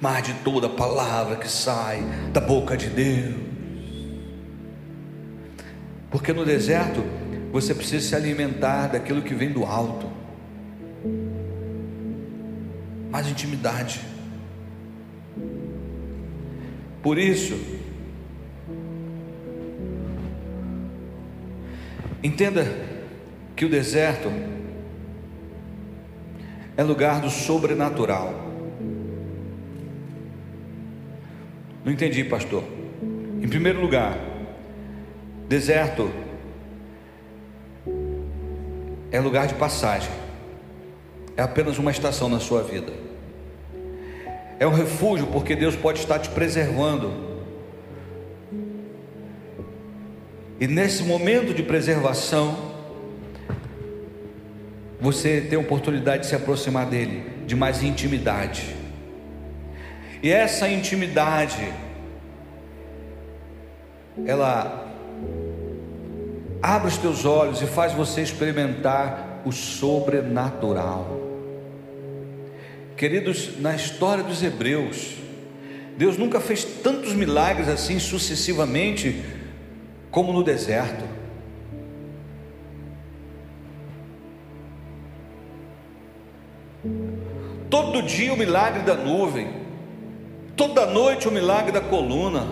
[0.00, 2.00] mas de toda palavra que sai
[2.32, 3.34] da boca de Deus.
[6.12, 7.02] Porque no deserto
[7.50, 10.06] você precisa se alimentar daquilo que vem do alto.
[13.10, 14.00] Mais intimidade.
[17.02, 17.73] Por isso,
[22.24, 22.66] Entenda
[23.54, 24.32] que o deserto
[26.74, 28.32] é lugar do sobrenatural.
[31.84, 32.64] Não entendi, pastor.
[33.42, 34.18] Em primeiro lugar,
[35.46, 36.10] deserto
[39.12, 40.10] é lugar de passagem,
[41.36, 42.92] é apenas uma estação na sua vida,
[44.58, 47.33] é um refúgio porque Deus pode estar te preservando
[50.60, 52.72] E nesse momento de preservação,
[55.00, 58.74] você tem a oportunidade de se aproximar dele, de mais intimidade.
[60.22, 61.70] E essa intimidade,
[64.24, 64.90] ela
[66.62, 71.20] abre os teus olhos e faz você experimentar o sobrenatural.
[72.96, 75.16] Queridos, na história dos Hebreus,
[75.98, 79.22] Deus nunca fez tantos milagres assim sucessivamente
[80.14, 81.04] como no deserto.
[87.68, 89.52] Todo dia o milagre da nuvem,
[90.56, 92.46] toda noite o milagre da coluna.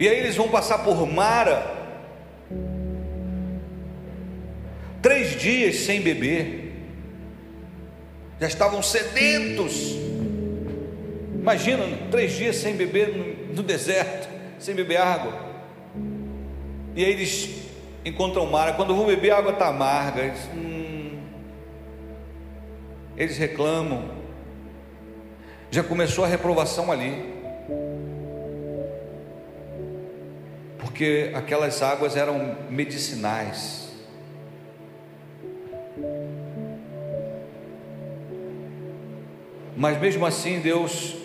[0.00, 1.72] E aí eles vão passar por Mara,
[5.00, 6.72] três dias sem beber,
[8.40, 9.94] já estavam sedentos.
[11.32, 14.33] Imagina, três dias sem beber no, no deserto
[14.64, 15.34] sem beber água.
[16.96, 17.68] E aí eles
[18.02, 20.22] encontram Mara, quando vou beber a água está amarga.
[20.22, 21.18] Eles, hum,
[23.14, 24.08] eles reclamam.
[25.70, 27.34] Já começou a reprovação ali.
[30.78, 33.92] Porque aquelas águas eram medicinais.
[39.76, 41.23] Mas mesmo assim Deus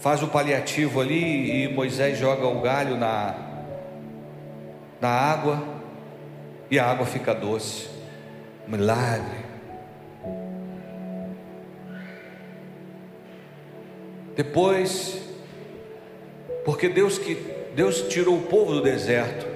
[0.00, 3.34] faz o paliativo ali e Moisés joga o galho na,
[5.00, 5.62] na água
[6.70, 7.88] e a água fica doce.
[8.66, 9.40] Milagre.
[14.34, 15.20] Depois,
[16.64, 17.34] porque Deus que
[17.74, 19.46] Deus tirou o povo do deserto,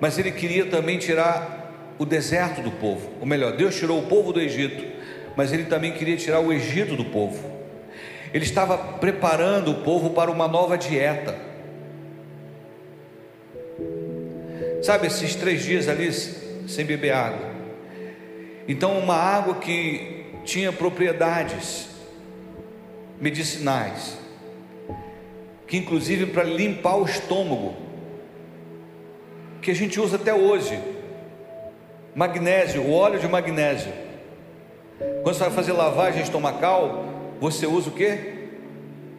[0.00, 3.10] mas Ele queria também tirar o deserto do povo.
[3.20, 4.84] Ou melhor, Deus tirou o povo do Egito,
[5.36, 7.51] mas Ele também queria tirar o Egito do povo.
[8.32, 11.36] Ele estava preparando o povo para uma nova dieta.
[14.82, 16.10] Sabe, esses três dias ali
[16.68, 17.52] sem beber água.
[18.66, 21.88] Então, uma água que tinha propriedades
[23.20, 24.18] medicinais,
[25.66, 27.74] que inclusive para limpar o estômago,
[29.60, 30.78] que a gente usa até hoje.
[32.14, 33.92] Magnésio, o óleo de magnésio.
[35.22, 37.04] Quando você vai fazer lavagem estomacal,
[37.42, 38.16] você usa o que?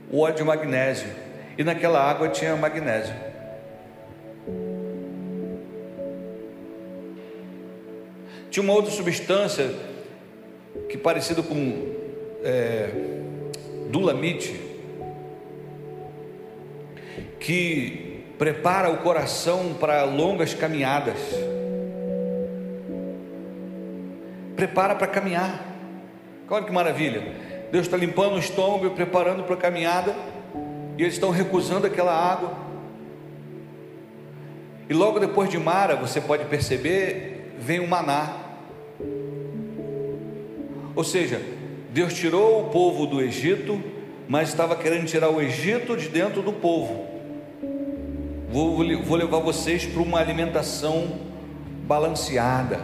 [0.10, 1.10] O óleo de magnésio.
[1.58, 3.14] E naquela água tinha magnésio.
[8.50, 9.76] Tinha uma outra substância
[10.88, 11.86] que parecido com
[12.46, 12.92] é,
[13.90, 14.58] dulamite,
[17.42, 21.20] que prepara o coração para longas caminhadas.
[24.56, 25.62] Prepara para caminhar.
[26.50, 27.53] Olha que maravilha.
[27.74, 30.16] Deus está limpando o estômago e preparando para a caminhada.
[30.96, 32.54] E eles estão recusando aquela água.
[34.88, 38.32] E logo depois de Mara, você pode perceber, vem o maná.
[40.96, 41.42] Ou seja,
[41.90, 43.82] Deus tirou o povo do Egito,
[44.28, 47.08] mas estava querendo tirar o Egito de dentro do povo.
[48.52, 51.22] Vou, vou levar vocês para uma alimentação
[51.88, 52.80] balanceada.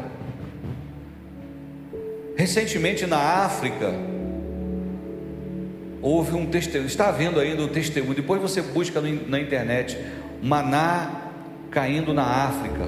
[2.36, 3.94] Recentemente na África,
[6.02, 9.98] houve um testemunho, está havendo ainda um testemunho, depois você busca na internet,
[10.42, 11.30] maná
[11.70, 12.88] caindo na África.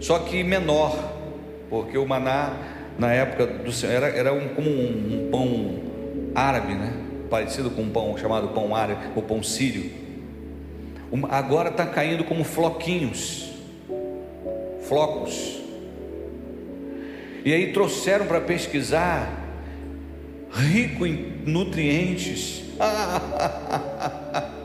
[0.00, 1.12] Só que menor,
[1.70, 2.54] porque o maná
[2.98, 5.74] na época do Senhor, era, era um, como um, um, pão
[6.34, 6.92] árabe, né?
[7.28, 9.90] parecido com um pão chamado pão árabe, ou pão sírio.
[11.28, 13.52] agora está caindo como floquinhos,
[14.88, 15.60] flocos.
[17.44, 19.45] E aí trouxeram para pesquisar,
[20.56, 22.64] rico em nutrientes.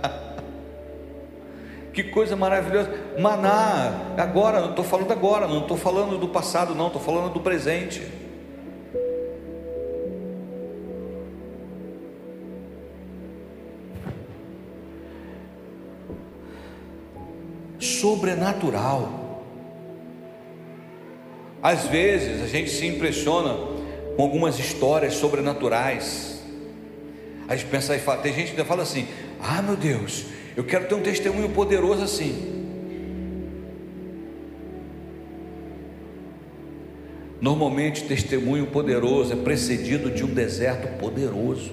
[1.93, 2.89] Que coisa maravilhosa.
[3.19, 7.41] Maná, agora, não estou falando agora, não estou falando do passado, não, estou falando do
[7.41, 8.01] presente.
[18.01, 19.43] sobrenatural.
[21.61, 23.53] Às vezes a gente se impressiona
[24.21, 26.39] com algumas histórias sobrenaturais.
[27.47, 29.07] A gente pensa e fala, tem gente que ainda fala assim:
[29.41, 32.59] ah, meu Deus, eu quero ter um testemunho poderoso assim.
[37.41, 41.71] Normalmente, testemunho poderoso é precedido de um deserto poderoso.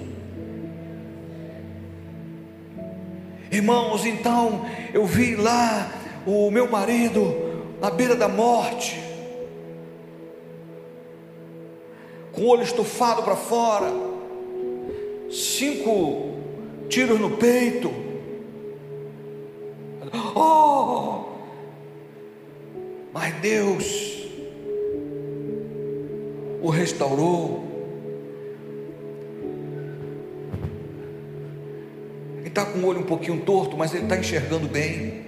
[3.51, 5.91] Irmãos, então eu vi lá
[6.25, 9.08] o meu marido na beira da morte,
[12.39, 13.91] com o olho estufado para fora,
[15.29, 16.37] cinco
[16.87, 17.91] tiros no peito.
[20.33, 21.25] Oh!
[23.11, 24.25] Mas Deus
[26.61, 27.67] o restaurou.
[32.37, 35.25] Ele está com o olho um pouquinho torto, mas ele está enxergando bem.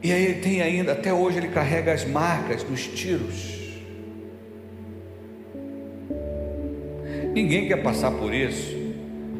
[0.00, 3.61] E aí ele tem ainda, até hoje ele carrega as marcas dos tiros.
[7.34, 8.76] Ninguém quer passar por isso.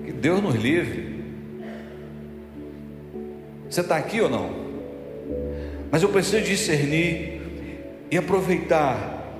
[0.05, 1.23] Que Deus nos livre.
[3.69, 4.51] Você está aqui ou não?
[5.91, 7.41] Mas eu preciso discernir
[8.11, 9.39] e aproveitar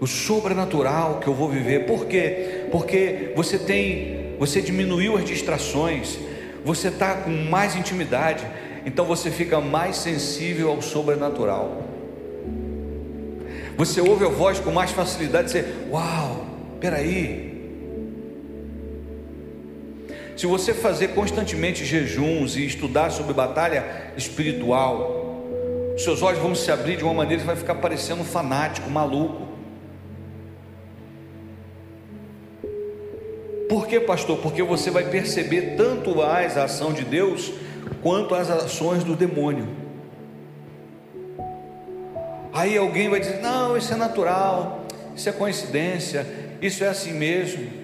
[0.00, 1.86] o sobrenatural que eu vou viver.
[1.86, 2.66] Por quê?
[2.70, 6.18] Porque você tem, você diminuiu as distrações,
[6.64, 8.44] você está com mais intimidade
[8.86, 11.82] então você fica mais sensível ao sobrenatural.
[13.76, 16.46] Você ouve a voz com mais facilidade, você, uau,
[16.78, 17.55] peraí.
[20.36, 25.42] Se você fazer constantemente jejuns e estudar sobre batalha espiritual,
[25.96, 29.48] seus olhos vão se abrir de uma maneira que vai ficar parecendo um fanático, maluco.
[33.66, 34.36] Por que, pastor?
[34.38, 37.52] Porque você vai perceber tanto mais a ação de Deus
[38.02, 39.66] quanto às ações do demônio.
[42.52, 44.84] Aí alguém vai dizer: não, isso é natural,
[45.16, 46.26] isso é coincidência,
[46.60, 47.75] isso é assim mesmo.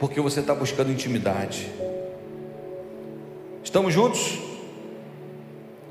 [0.00, 1.70] Porque você está buscando intimidade.
[3.62, 4.38] Estamos juntos?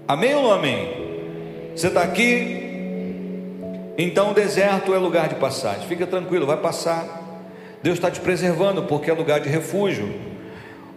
[0.08, 1.72] Amém ou não amém?
[1.76, 2.60] Você está aqui?
[3.96, 5.88] Então o deserto é lugar de passagem.
[5.88, 7.06] Fica tranquilo, vai passar.
[7.84, 10.12] Deus está te preservando porque é lugar de refúgio.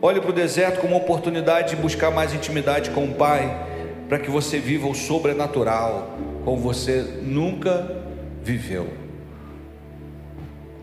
[0.00, 3.68] Olhe para o deserto como uma oportunidade de buscar mais intimidade com o Pai,
[4.08, 8.02] para que você viva o sobrenatural como você nunca
[8.42, 8.88] viveu.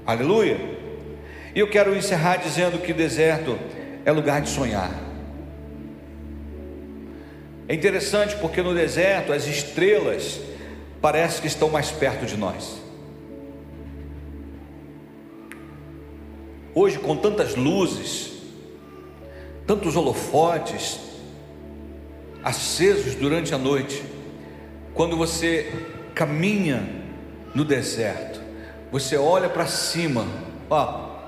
[0.05, 0.78] Aleluia!
[1.59, 3.59] E eu quero encerrar dizendo que deserto
[4.05, 4.93] é lugar de sonhar.
[7.67, 10.39] É interessante porque no deserto as estrelas
[11.01, 12.81] parecem que estão mais perto de nós.
[16.73, 18.41] Hoje, com tantas luzes,
[19.67, 20.97] tantos holofotes,
[22.41, 24.01] acesos durante a noite,
[24.93, 25.73] quando você
[26.15, 26.87] caminha
[27.53, 28.39] no deserto,
[28.89, 30.25] você olha para cima,
[30.69, 31.18] ó,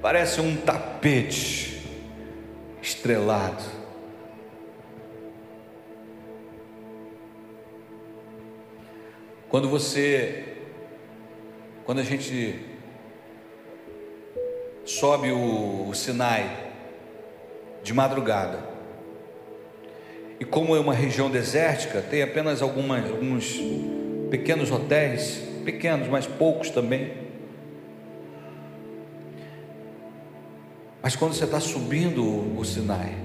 [0.00, 1.82] parece um tapete
[2.82, 3.64] estrelado.
[9.48, 10.56] Quando você,
[11.84, 12.60] quando a gente
[14.84, 16.68] sobe o, o Sinai
[17.82, 18.68] de madrugada,
[20.40, 23.58] e como é uma região desértica, tem apenas algumas, alguns
[24.30, 27.27] pequenos hotéis, pequenos, mas poucos também.
[31.02, 32.22] Mas quando você está subindo
[32.58, 33.16] o Sinai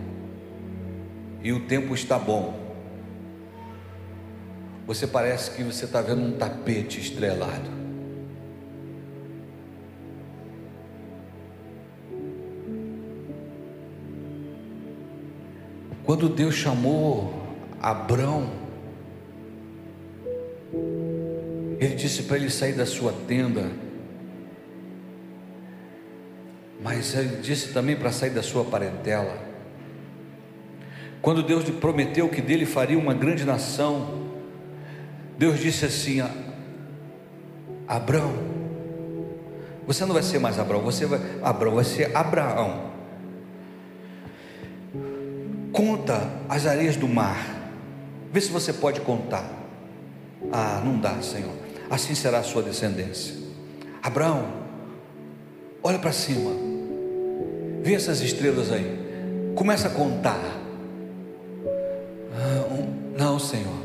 [1.42, 2.60] e o tempo está bom,
[4.86, 7.84] você parece que você está vendo um tapete estrelado.
[16.04, 17.34] Quando Deus chamou
[17.82, 18.64] Abrão,
[21.84, 23.70] Ele disse para ele sair da sua tenda,
[26.84, 29.38] mas Ele disse também para sair da sua parentela.
[31.22, 34.28] Quando Deus lhe prometeu que dele faria uma grande nação,
[35.38, 36.22] Deus disse assim:
[37.88, 38.34] Abrão,
[39.88, 42.92] você não vai ser mais Abraão, você vai, Abraão vai ser Abraão.
[45.72, 47.40] Conta as areias do mar.
[48.32, 49.50] Vê se você pode contar.
[50.52, 51.54] Ah, não dá, Senhor.
[51.90, 53.36] Assim será a sua descendência.
[54.02, 54.46] Abraão,
[55.82, 56.73] olha para cima.
[57.84, 59.54] Vê essas estrelas aí.
[59.56, 60.42] Começa a contar.
[62.34, 62.66] Ah,
[63.18, 63.84] não, Senhor.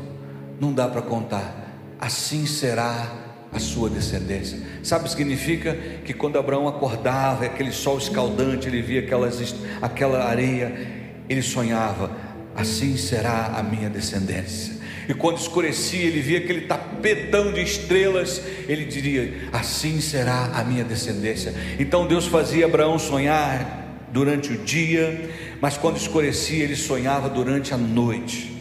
[0.59, 1.53] Não dá para contar.
[1.99, 3.11] Assim será
[3.51, 4.57] a sua descendência.
[4.83, 5.73] Sabe o que significa?
[6.05, 12.11] Que quando Abraão acordava, aquele sol escaldante, ele via aquelas, aquela areia ele sonhava:
[12.55, 14.79] assim será a minha descendência.
[15.07, 20.83] E quando escurecia, ele via aquele tapetão de estrelas, ele diria: Assim será a minha
[20.83, 21.53] descendência.
[21.79, 25.29] Então Deus fazia Abraão sonhar durante o dia,
[25.61, 28.51] mas quando escurecia, ele sonhava durante a noite.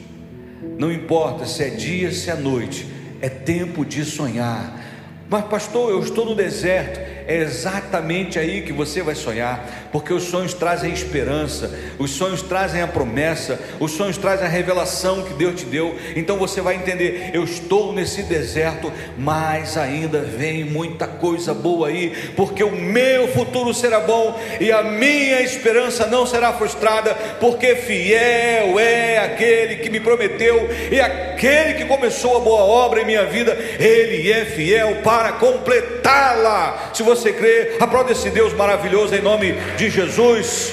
[0.78, 2.86] Não importa se é dia, se é noite,
[3.20, 4.87] é tempo de sonhar.
[5.30, 10.22] Mas, pastor, eu estou no deserto é exatamente aí que você vai sonhar, porque os
[10.22, 15.60] sonhos trazem esperança, os sonhos trazem a promessa, os sonhos trazem a revelação que Deus
[15.60, 15.94] te deu.
[16.16, 22.14] Então você vai entender: eu estou nesse deserto, mas ainda vem muita coisa boa aí,
[22.34, 28.80] porque o meu futuro será bom e a minha esperança não será frustrada, porque fiel
[28.80, 33.52] é aquele que me prometeu e aquele que começou a boa obra em minha vida,
[33.78, 36.90] ele é fiel para completá-la.
[36.94, 40.72] Se você crê, aplaude esse Deus maravilhoso em nome de Jesus.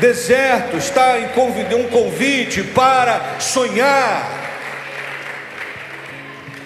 [0.00, 1.26] Deserto está em
[1.74, 4.36] um convite para sonhar.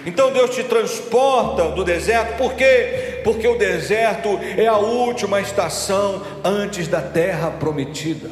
[0.05, 3.21] Então Deus te transporta do deserto, por quê?
[3.23, 8.31] Porque o deserto é a última estação antes da terra prometida.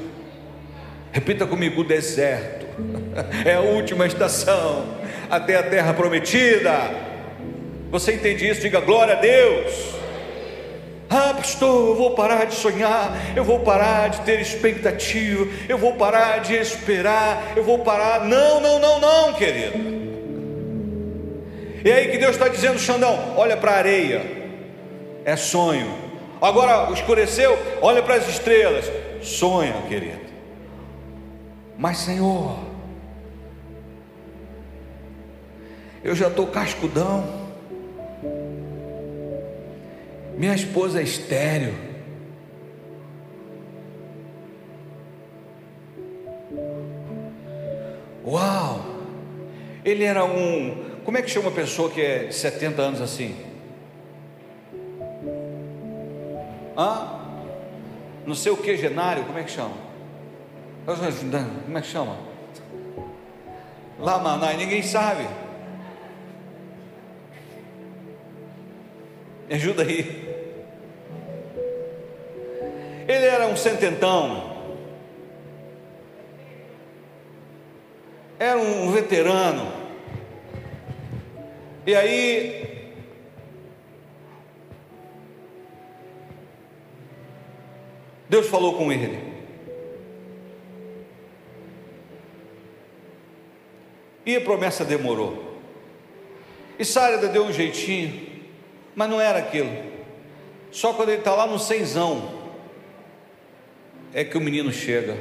[1.13, 2.67] Repita comigo: o deserto
[3.45, 4.85] é a última estação
[5.31, 7.08] até a terra prometida.
[7.91, 8.61] Você entende isso?
[8.61, 9.99] Diga glória a Deus.
[11.11, 15.95] Ah, pastor, eu vou parar de sonhar, eu vou parar de ter expectativa, eu vou
[15.95, 18.27] parar de esperar, eu vou parar.
[18.27, 19.99] Não, não, não, não, querido.
[21.83, 24.23] E aí que Deus está dizendo, Xandão, olha para a areia,
[25.25, 25.95] é sonho.
[26.43, 28.85] Agora escureceu, olha para as estrelas,
[29.23, 30.29] sonha, querido.
[31.79, 32.59] Mas Senhor,
[36.05, 37.48] eu já estou cascudão.
[40.39, 41.75] Minha esposa é estéreo.
[48.25, 48.85] Uau!
[49.85, 51.01] Ele era um.
[51.05, 53.35] Como é que chama uma pessoa que é de 70 anos assim?
[56.77, 57.19] Hã?
[58.25, 59.75] Não sei o que, genário, como é que chama?
[60.85, 62.17] Como é que chama?
[63.99, 65.27] Lá, Manai, ninguém sabe.
[69.49, 70.18] Me ajuda aí.
[73.09, 74.55] Ele era um sententão,
[78.39, 79.73] era um veterano.
[81.87, 82.93] E aí,
[88.29, 89.27] Deus falou com ele.
[94.27, 95.57] E a promessa demorou.
[96.79, 98.29] E Sara deu um jeitinho,
[98.95, 99.71] mas não era aquilo.
[100.71, 102.38] Só quando ele está lá no seisão,
[104.13, 105.17] é que o menino chega.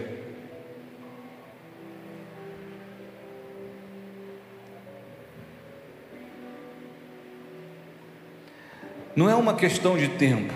[9.15, 10.53] Não é uma questão de tempo,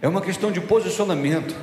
[0.00, 1.54] é uma questão de posicionamento.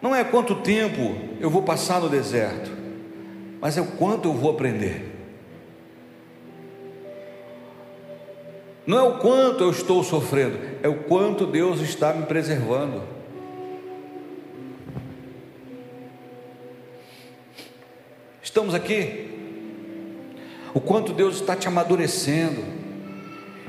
[0.00, 2.70] Não é quanto tempo eu vou passar no deserto,
[3.60, 5.07] mas é o quanto eu vou aprender.
[8.88, 13.02] Não é o quanto eu estou sofrendo, é o quanto Deus está me preservando.
[18.42, 19.28] Estamos aqui.
[20.72, 22.64] O quanto Deus está te amadurecendo.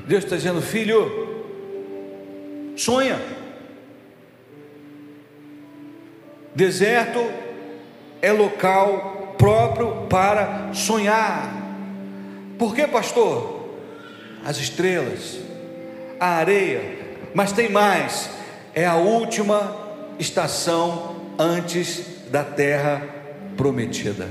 [0.06, 1.44] Deus está dizendo, filho,
[2.74, 3.20] sonha.
[6.54, 7.20] Deserto
[8.22, 11.52] é local próprio para sonhar.
[12.58, 13.59] Por que, pastor?
[14.44, 15.38] As estrelas,
[16.18, 16.98] a areia,
[17.34, 18.30] mas tem mais,
[18.74, 19.76] é a última
[20.18, 23.02] estação antes da terra
[23.56, 24.28] prometida.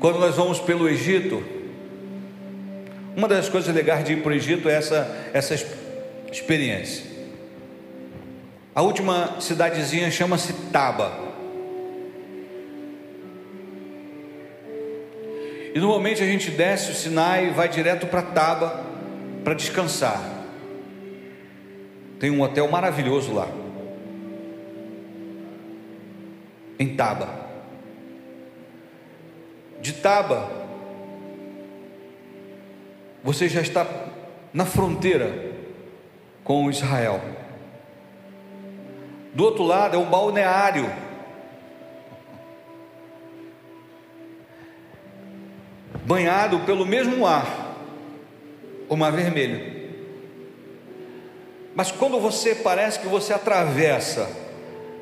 [0.00, 1.42] Quando nós vamos pelo Egito,
[3.16, 5.54] uma das coisas legais de ir para o Egito é essa, essa
[6.30, 7.04] experiência.
[8.74, 11.27] A última cidadezinha chama-se Taba.
[15.74, 18.84] E normalmente a gente desce o Sinai e vai direto para Taba
[19.44, 20.20] para descansar.
[22.18, 23.48] Tem um hotel maravilhoso lá.
[26.78, 27.48] Em Taba
[29.80, 30.50] de Taba,
[33.22, 33.86] você já está
[34.52, 35.52] na fronteira
[36.42, 37.20] com Israel.
[39.34, 40.90] Do outro lado é um balneário.
[46.08, 47.76] Banhado pelo mesmo mar,
[48.88, 49.78] o mar vermelho.
[51.74, 54.28] Mas quando você parece que você atravessa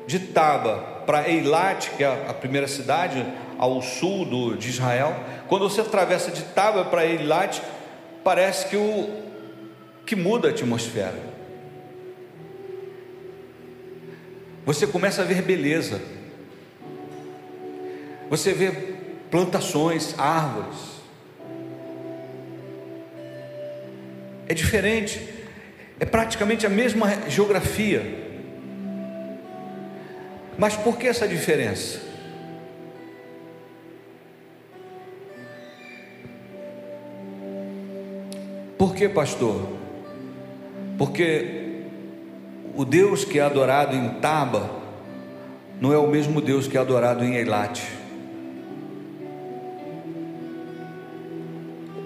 [0.05, 3.25] de Taba para Eilat, que é a primeira cidade,
[3.57, 5.15] ao sul do, de Israel.
[5.47, 7.61] Quando você atravessa de Taba para Eilat,
[8.23, 9.09] parece que, o,
[10.05, 11.37] que muda a atmosfera.
[14.65, 16.01] Você começa a ver beleza.
[18.29, 18.71] Você vê
[19.31, 20.96] plantações, árvores.
[24.47, 25.21] É diferente.
[25.99, 28.03] É praticamente a mesma geografia.
[30.57, 32.01] Mas por que essa diferença?
[38.77, 39.67] Por que, pastor?
[40.97, 41.83] Porque
[42.75, 44.69] o Deus que é adorado em Taba
[45.81, 47.81] não é o mesmo Deus que é adorado em Eilat.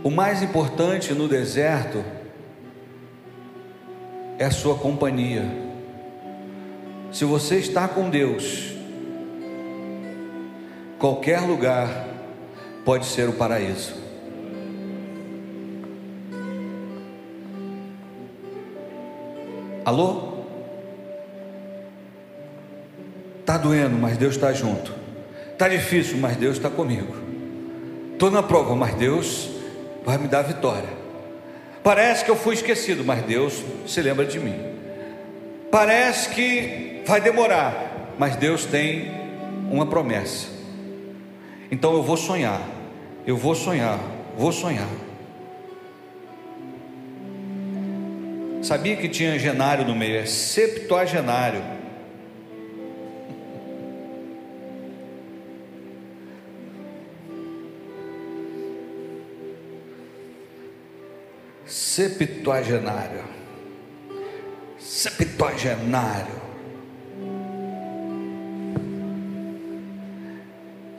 [0.03, 2.03] O mais importante no deserto
[4.41, 5.45] é a sua companhia.
[7.11, 8.73] Se você está com Deus,
[10.97, 12.07] qualquer lugar
[12.83, 13.93] pode ser o paraíso.
[19.85, 20.39] Alô?
[23.45, 24.91] Tá doendo, mas Deus está junto.
[25.55, 27.13] Tá difícil, mas Deus está comigo.
[28.13, 29.51] Estou na prova, mas Deus
[30.03, 31.00] vai me dar vitória.
[31.84, 34.55] Parece que eu fui esquecido, mas Deus se lembra de mim.
[35.71, 39.11] Parece que vai demorar, mas Deus tem
[39.71, 40.47] uma promessa.
[41.71, 42.61] Então eu vou sonhar,
[43.25, 43.99] eu vou sonhar,
[44.38, 44.88] vou sonhar.
[48.61, 51.80] Sabia que tinha genário no meio, é septuagenário.
[61.72, 63.24] Septuagenário.
[64.78, 66.41] Septuagenário.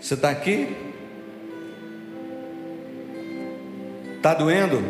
[0.01, 0.75] Você está aqui?
[4.17, 4.83] Está doendo?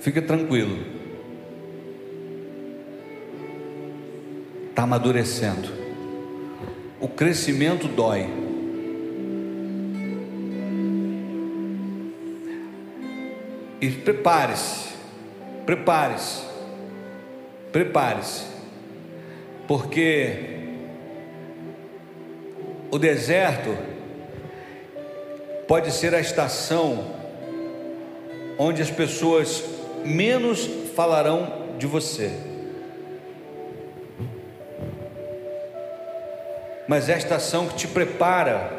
[0.00, 0.76] Fica tranquilo.
[4.68, 5.70] Está amadurecendo.
[7.00, 8.45] O crescimento dói.
[13.80, 14.88] E prepare-se,
[15.66, 16.42] prepare-se,
[17.70, 18.46] prepare-se,
[19.68, 20.56] porque
[22.90, 23.76] o deserto
[25.68, 27.14] pode ser a estação
[28.58, 29.62] onde as pessoas
[30.04, 32.32] menos falarão de você.
[36.88, 38.72] Mas é a estação que te prepara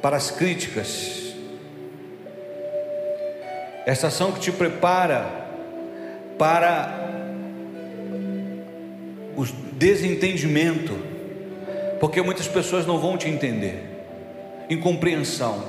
[0.00, 1.27] para as críticas,
[3.88, 5.24] é a estação que te prepara
[6.38, 7.08] para
[9.34, 10.94] o desentendimento,
[11.98, 13.82] Porque muitas pessoas não vão te entender.
[14.68, 15.64] Incompreensão.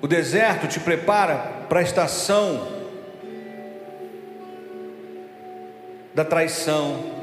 [0.00, 2.68] O deserto te prepara para a estação
[6.14, 7.17] da traição,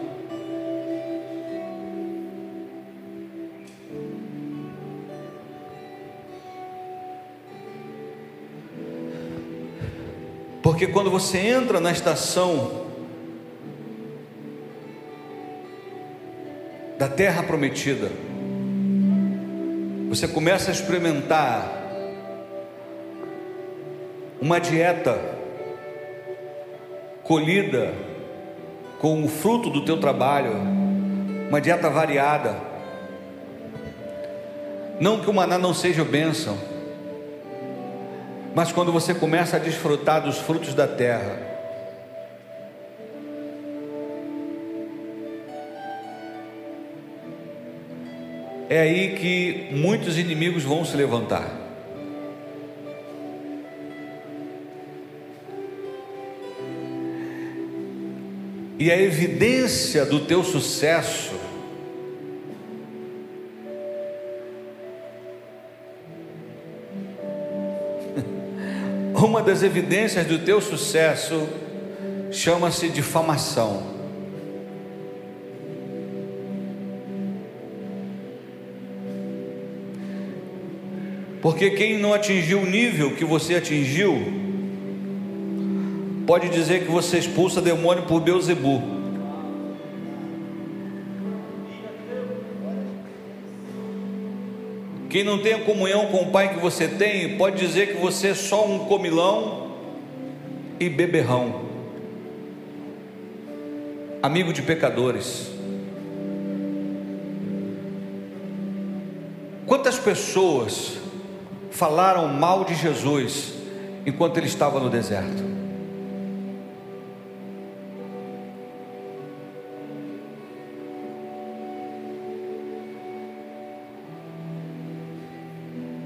[10.75, 12.85] Porque quando você entra na estação
[16.97, 18.11] da terra prometida,
[20.09, 21.65] você começa a experimentar
[24.41, 25.17] uma dieta
[27.23, 27.93] colhida
[28.99, 30.51] com o fruto do teu trabalho,
[31.47, 32.53] uma dieta variada.
[34.99, 36.74] Não que o maná não seja bênção,
[38.55, 41.37] mas quando você começa a desfrutar dos frutos da terra,
[48.69, 51.51] é aí que muitos inimigos vão se levantar.
[58.79, 61.33] E a evidência do teu sucesso
[69.45, 71.47] das evidências do teu sucesso
[72.31, 73.95] chama-se difamação.
[81.41, 84.15] Porque quem não atingiu o nível que você atingiu,
[86.25, 88.94] pode dizer que você expulsa demônio por Beuzebu.
[95.15, 98.27] Quem não tem a comunhão com o Pai que você tem, pode dizer que você
[98.27, 99.71] é só um comilão
[100.77, 101.61] e beberrão,
[104.21, 105.49] amigo de pecadores.
[109.65, 110.97] Quantas pessoas
[111.71, 113.53] falaram mal de Jesus
[114.05, 115.54] enquanto ele estava no deserto?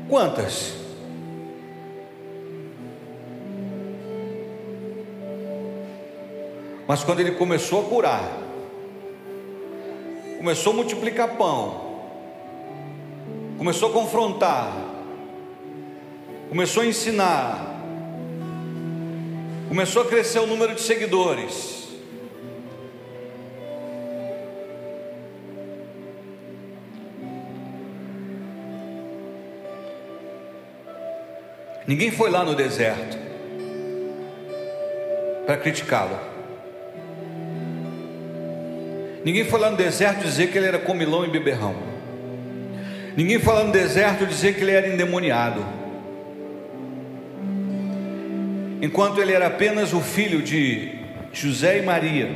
[0.10, 0.74] Quantas?
[6.88, 8.28] Mas quando ele começou a curar,
[10.39, 12.01] começou a multiplicar pão,
[13.60, 14.74] começou a confrontar,
[16.49, 17.80] começou a ensinar,
[19.68, 21.78] começou a crescer o número de seguidores,
[31.89, 33.17] Ninguém foi lá no deserto
[35.47, 36.19] para criticá-lo.
[39.25, 41.75] Ninguém foi lá no deserto dizer que ele era comilão e beberrão.
[43.17, 45.65] Ninguém foi lá no deserto dizer que ele era endemoniado.
[48.83, 50.91] Enquanto ele era apenas o filho de
[51.33, 52.29] José e Maria,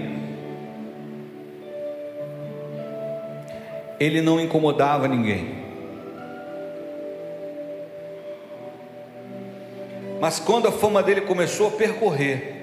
[3.99, 5.62] ele não incomodava ninguém.
[10.23, 12.55] Mas quando a fama dele começou a percorrer,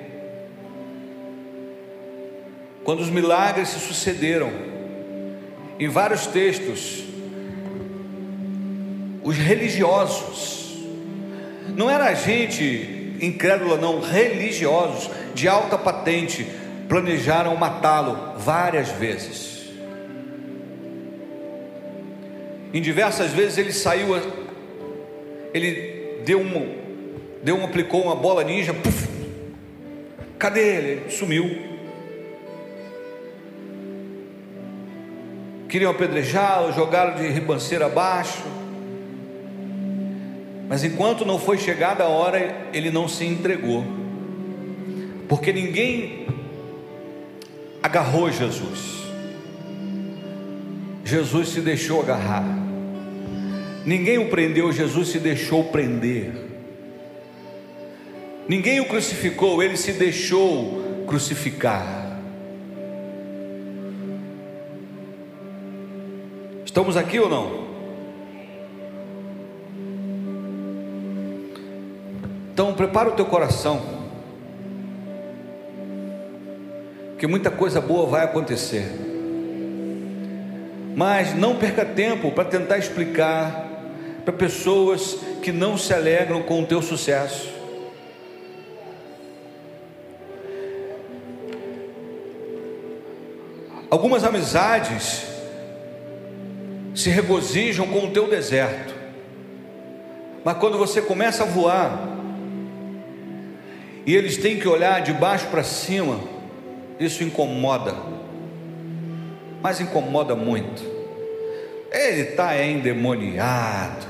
[2.83, 4.51] quando os milagres se sucederam,
[5.79, 7.05] em vários textos,
[9.23, 10.79] os religiosos,
[11.77, 16.47] não era gente incrédula, não, religiosos de alta patente,
[16.89, 19.69] planejaram matá-lo várias vezes.
[22.73, 24.17] Em diversas vezes ele saiu,
[25.53, 26.80] ele deu um,
[27.43, 29.09] deu aplicou uma bola ninja, puff,
[30.39, 31.11] cadê ele?
[31.11, 31.71] Sumiu.
[35.69, 38.43] Queriam apedrejá-lo, jogaram de ribanceira abaixo.
[40.69, 43.85] Mas enquanto não foi chegada a hora, ele não se entregou.
[45.29, 46.27] Porque ninguém
[47.83, 49.01] agarrou Jesus.
[51.05, 52.45] Jesus se deixou agarrar.
[53.85, 56.50] Ninguém o prendeu, Jesus se deixou prender.
[58.51, 62.19] Ninguém o crucificou, ele se deixou crucificar.
[66.65, 67.69] Estamos aqui ou não?
[72.53, 73.83] Então, prepara o teu coração,
[77.21, 78.91] que muita coisa boa vai acontecer.
[80.97, 83.65] Mas não perca tempo para tentar explicar
[84.25, 87.60] para pessoas que não se alegram com o teu sucesso.
[93.91, 95.25] Algumas amizades
[96.95, 98.95] se regozijam com o teu deserto.
[100.45, 102.09] Mas quando você começa a voar,
[104.07, 106.21] e eles têm que olhar de baixo para cima,
[106.99, 107.95] isso incomoda,
[109.61, 110.83] mas incomoda muito.
[111.91, 114.07] Ele está endemoniado.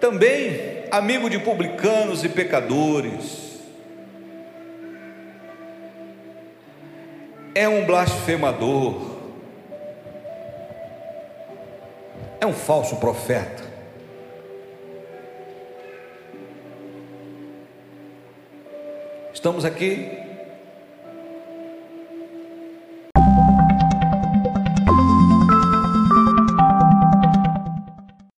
[0.00, 3.45] Também amigo de publicanos e pecadores.
[7.56, 9.16] É um blasfemador.
[12.38, 13.64] É um falso profeta.
[19.32, 20.25] Estamos aqui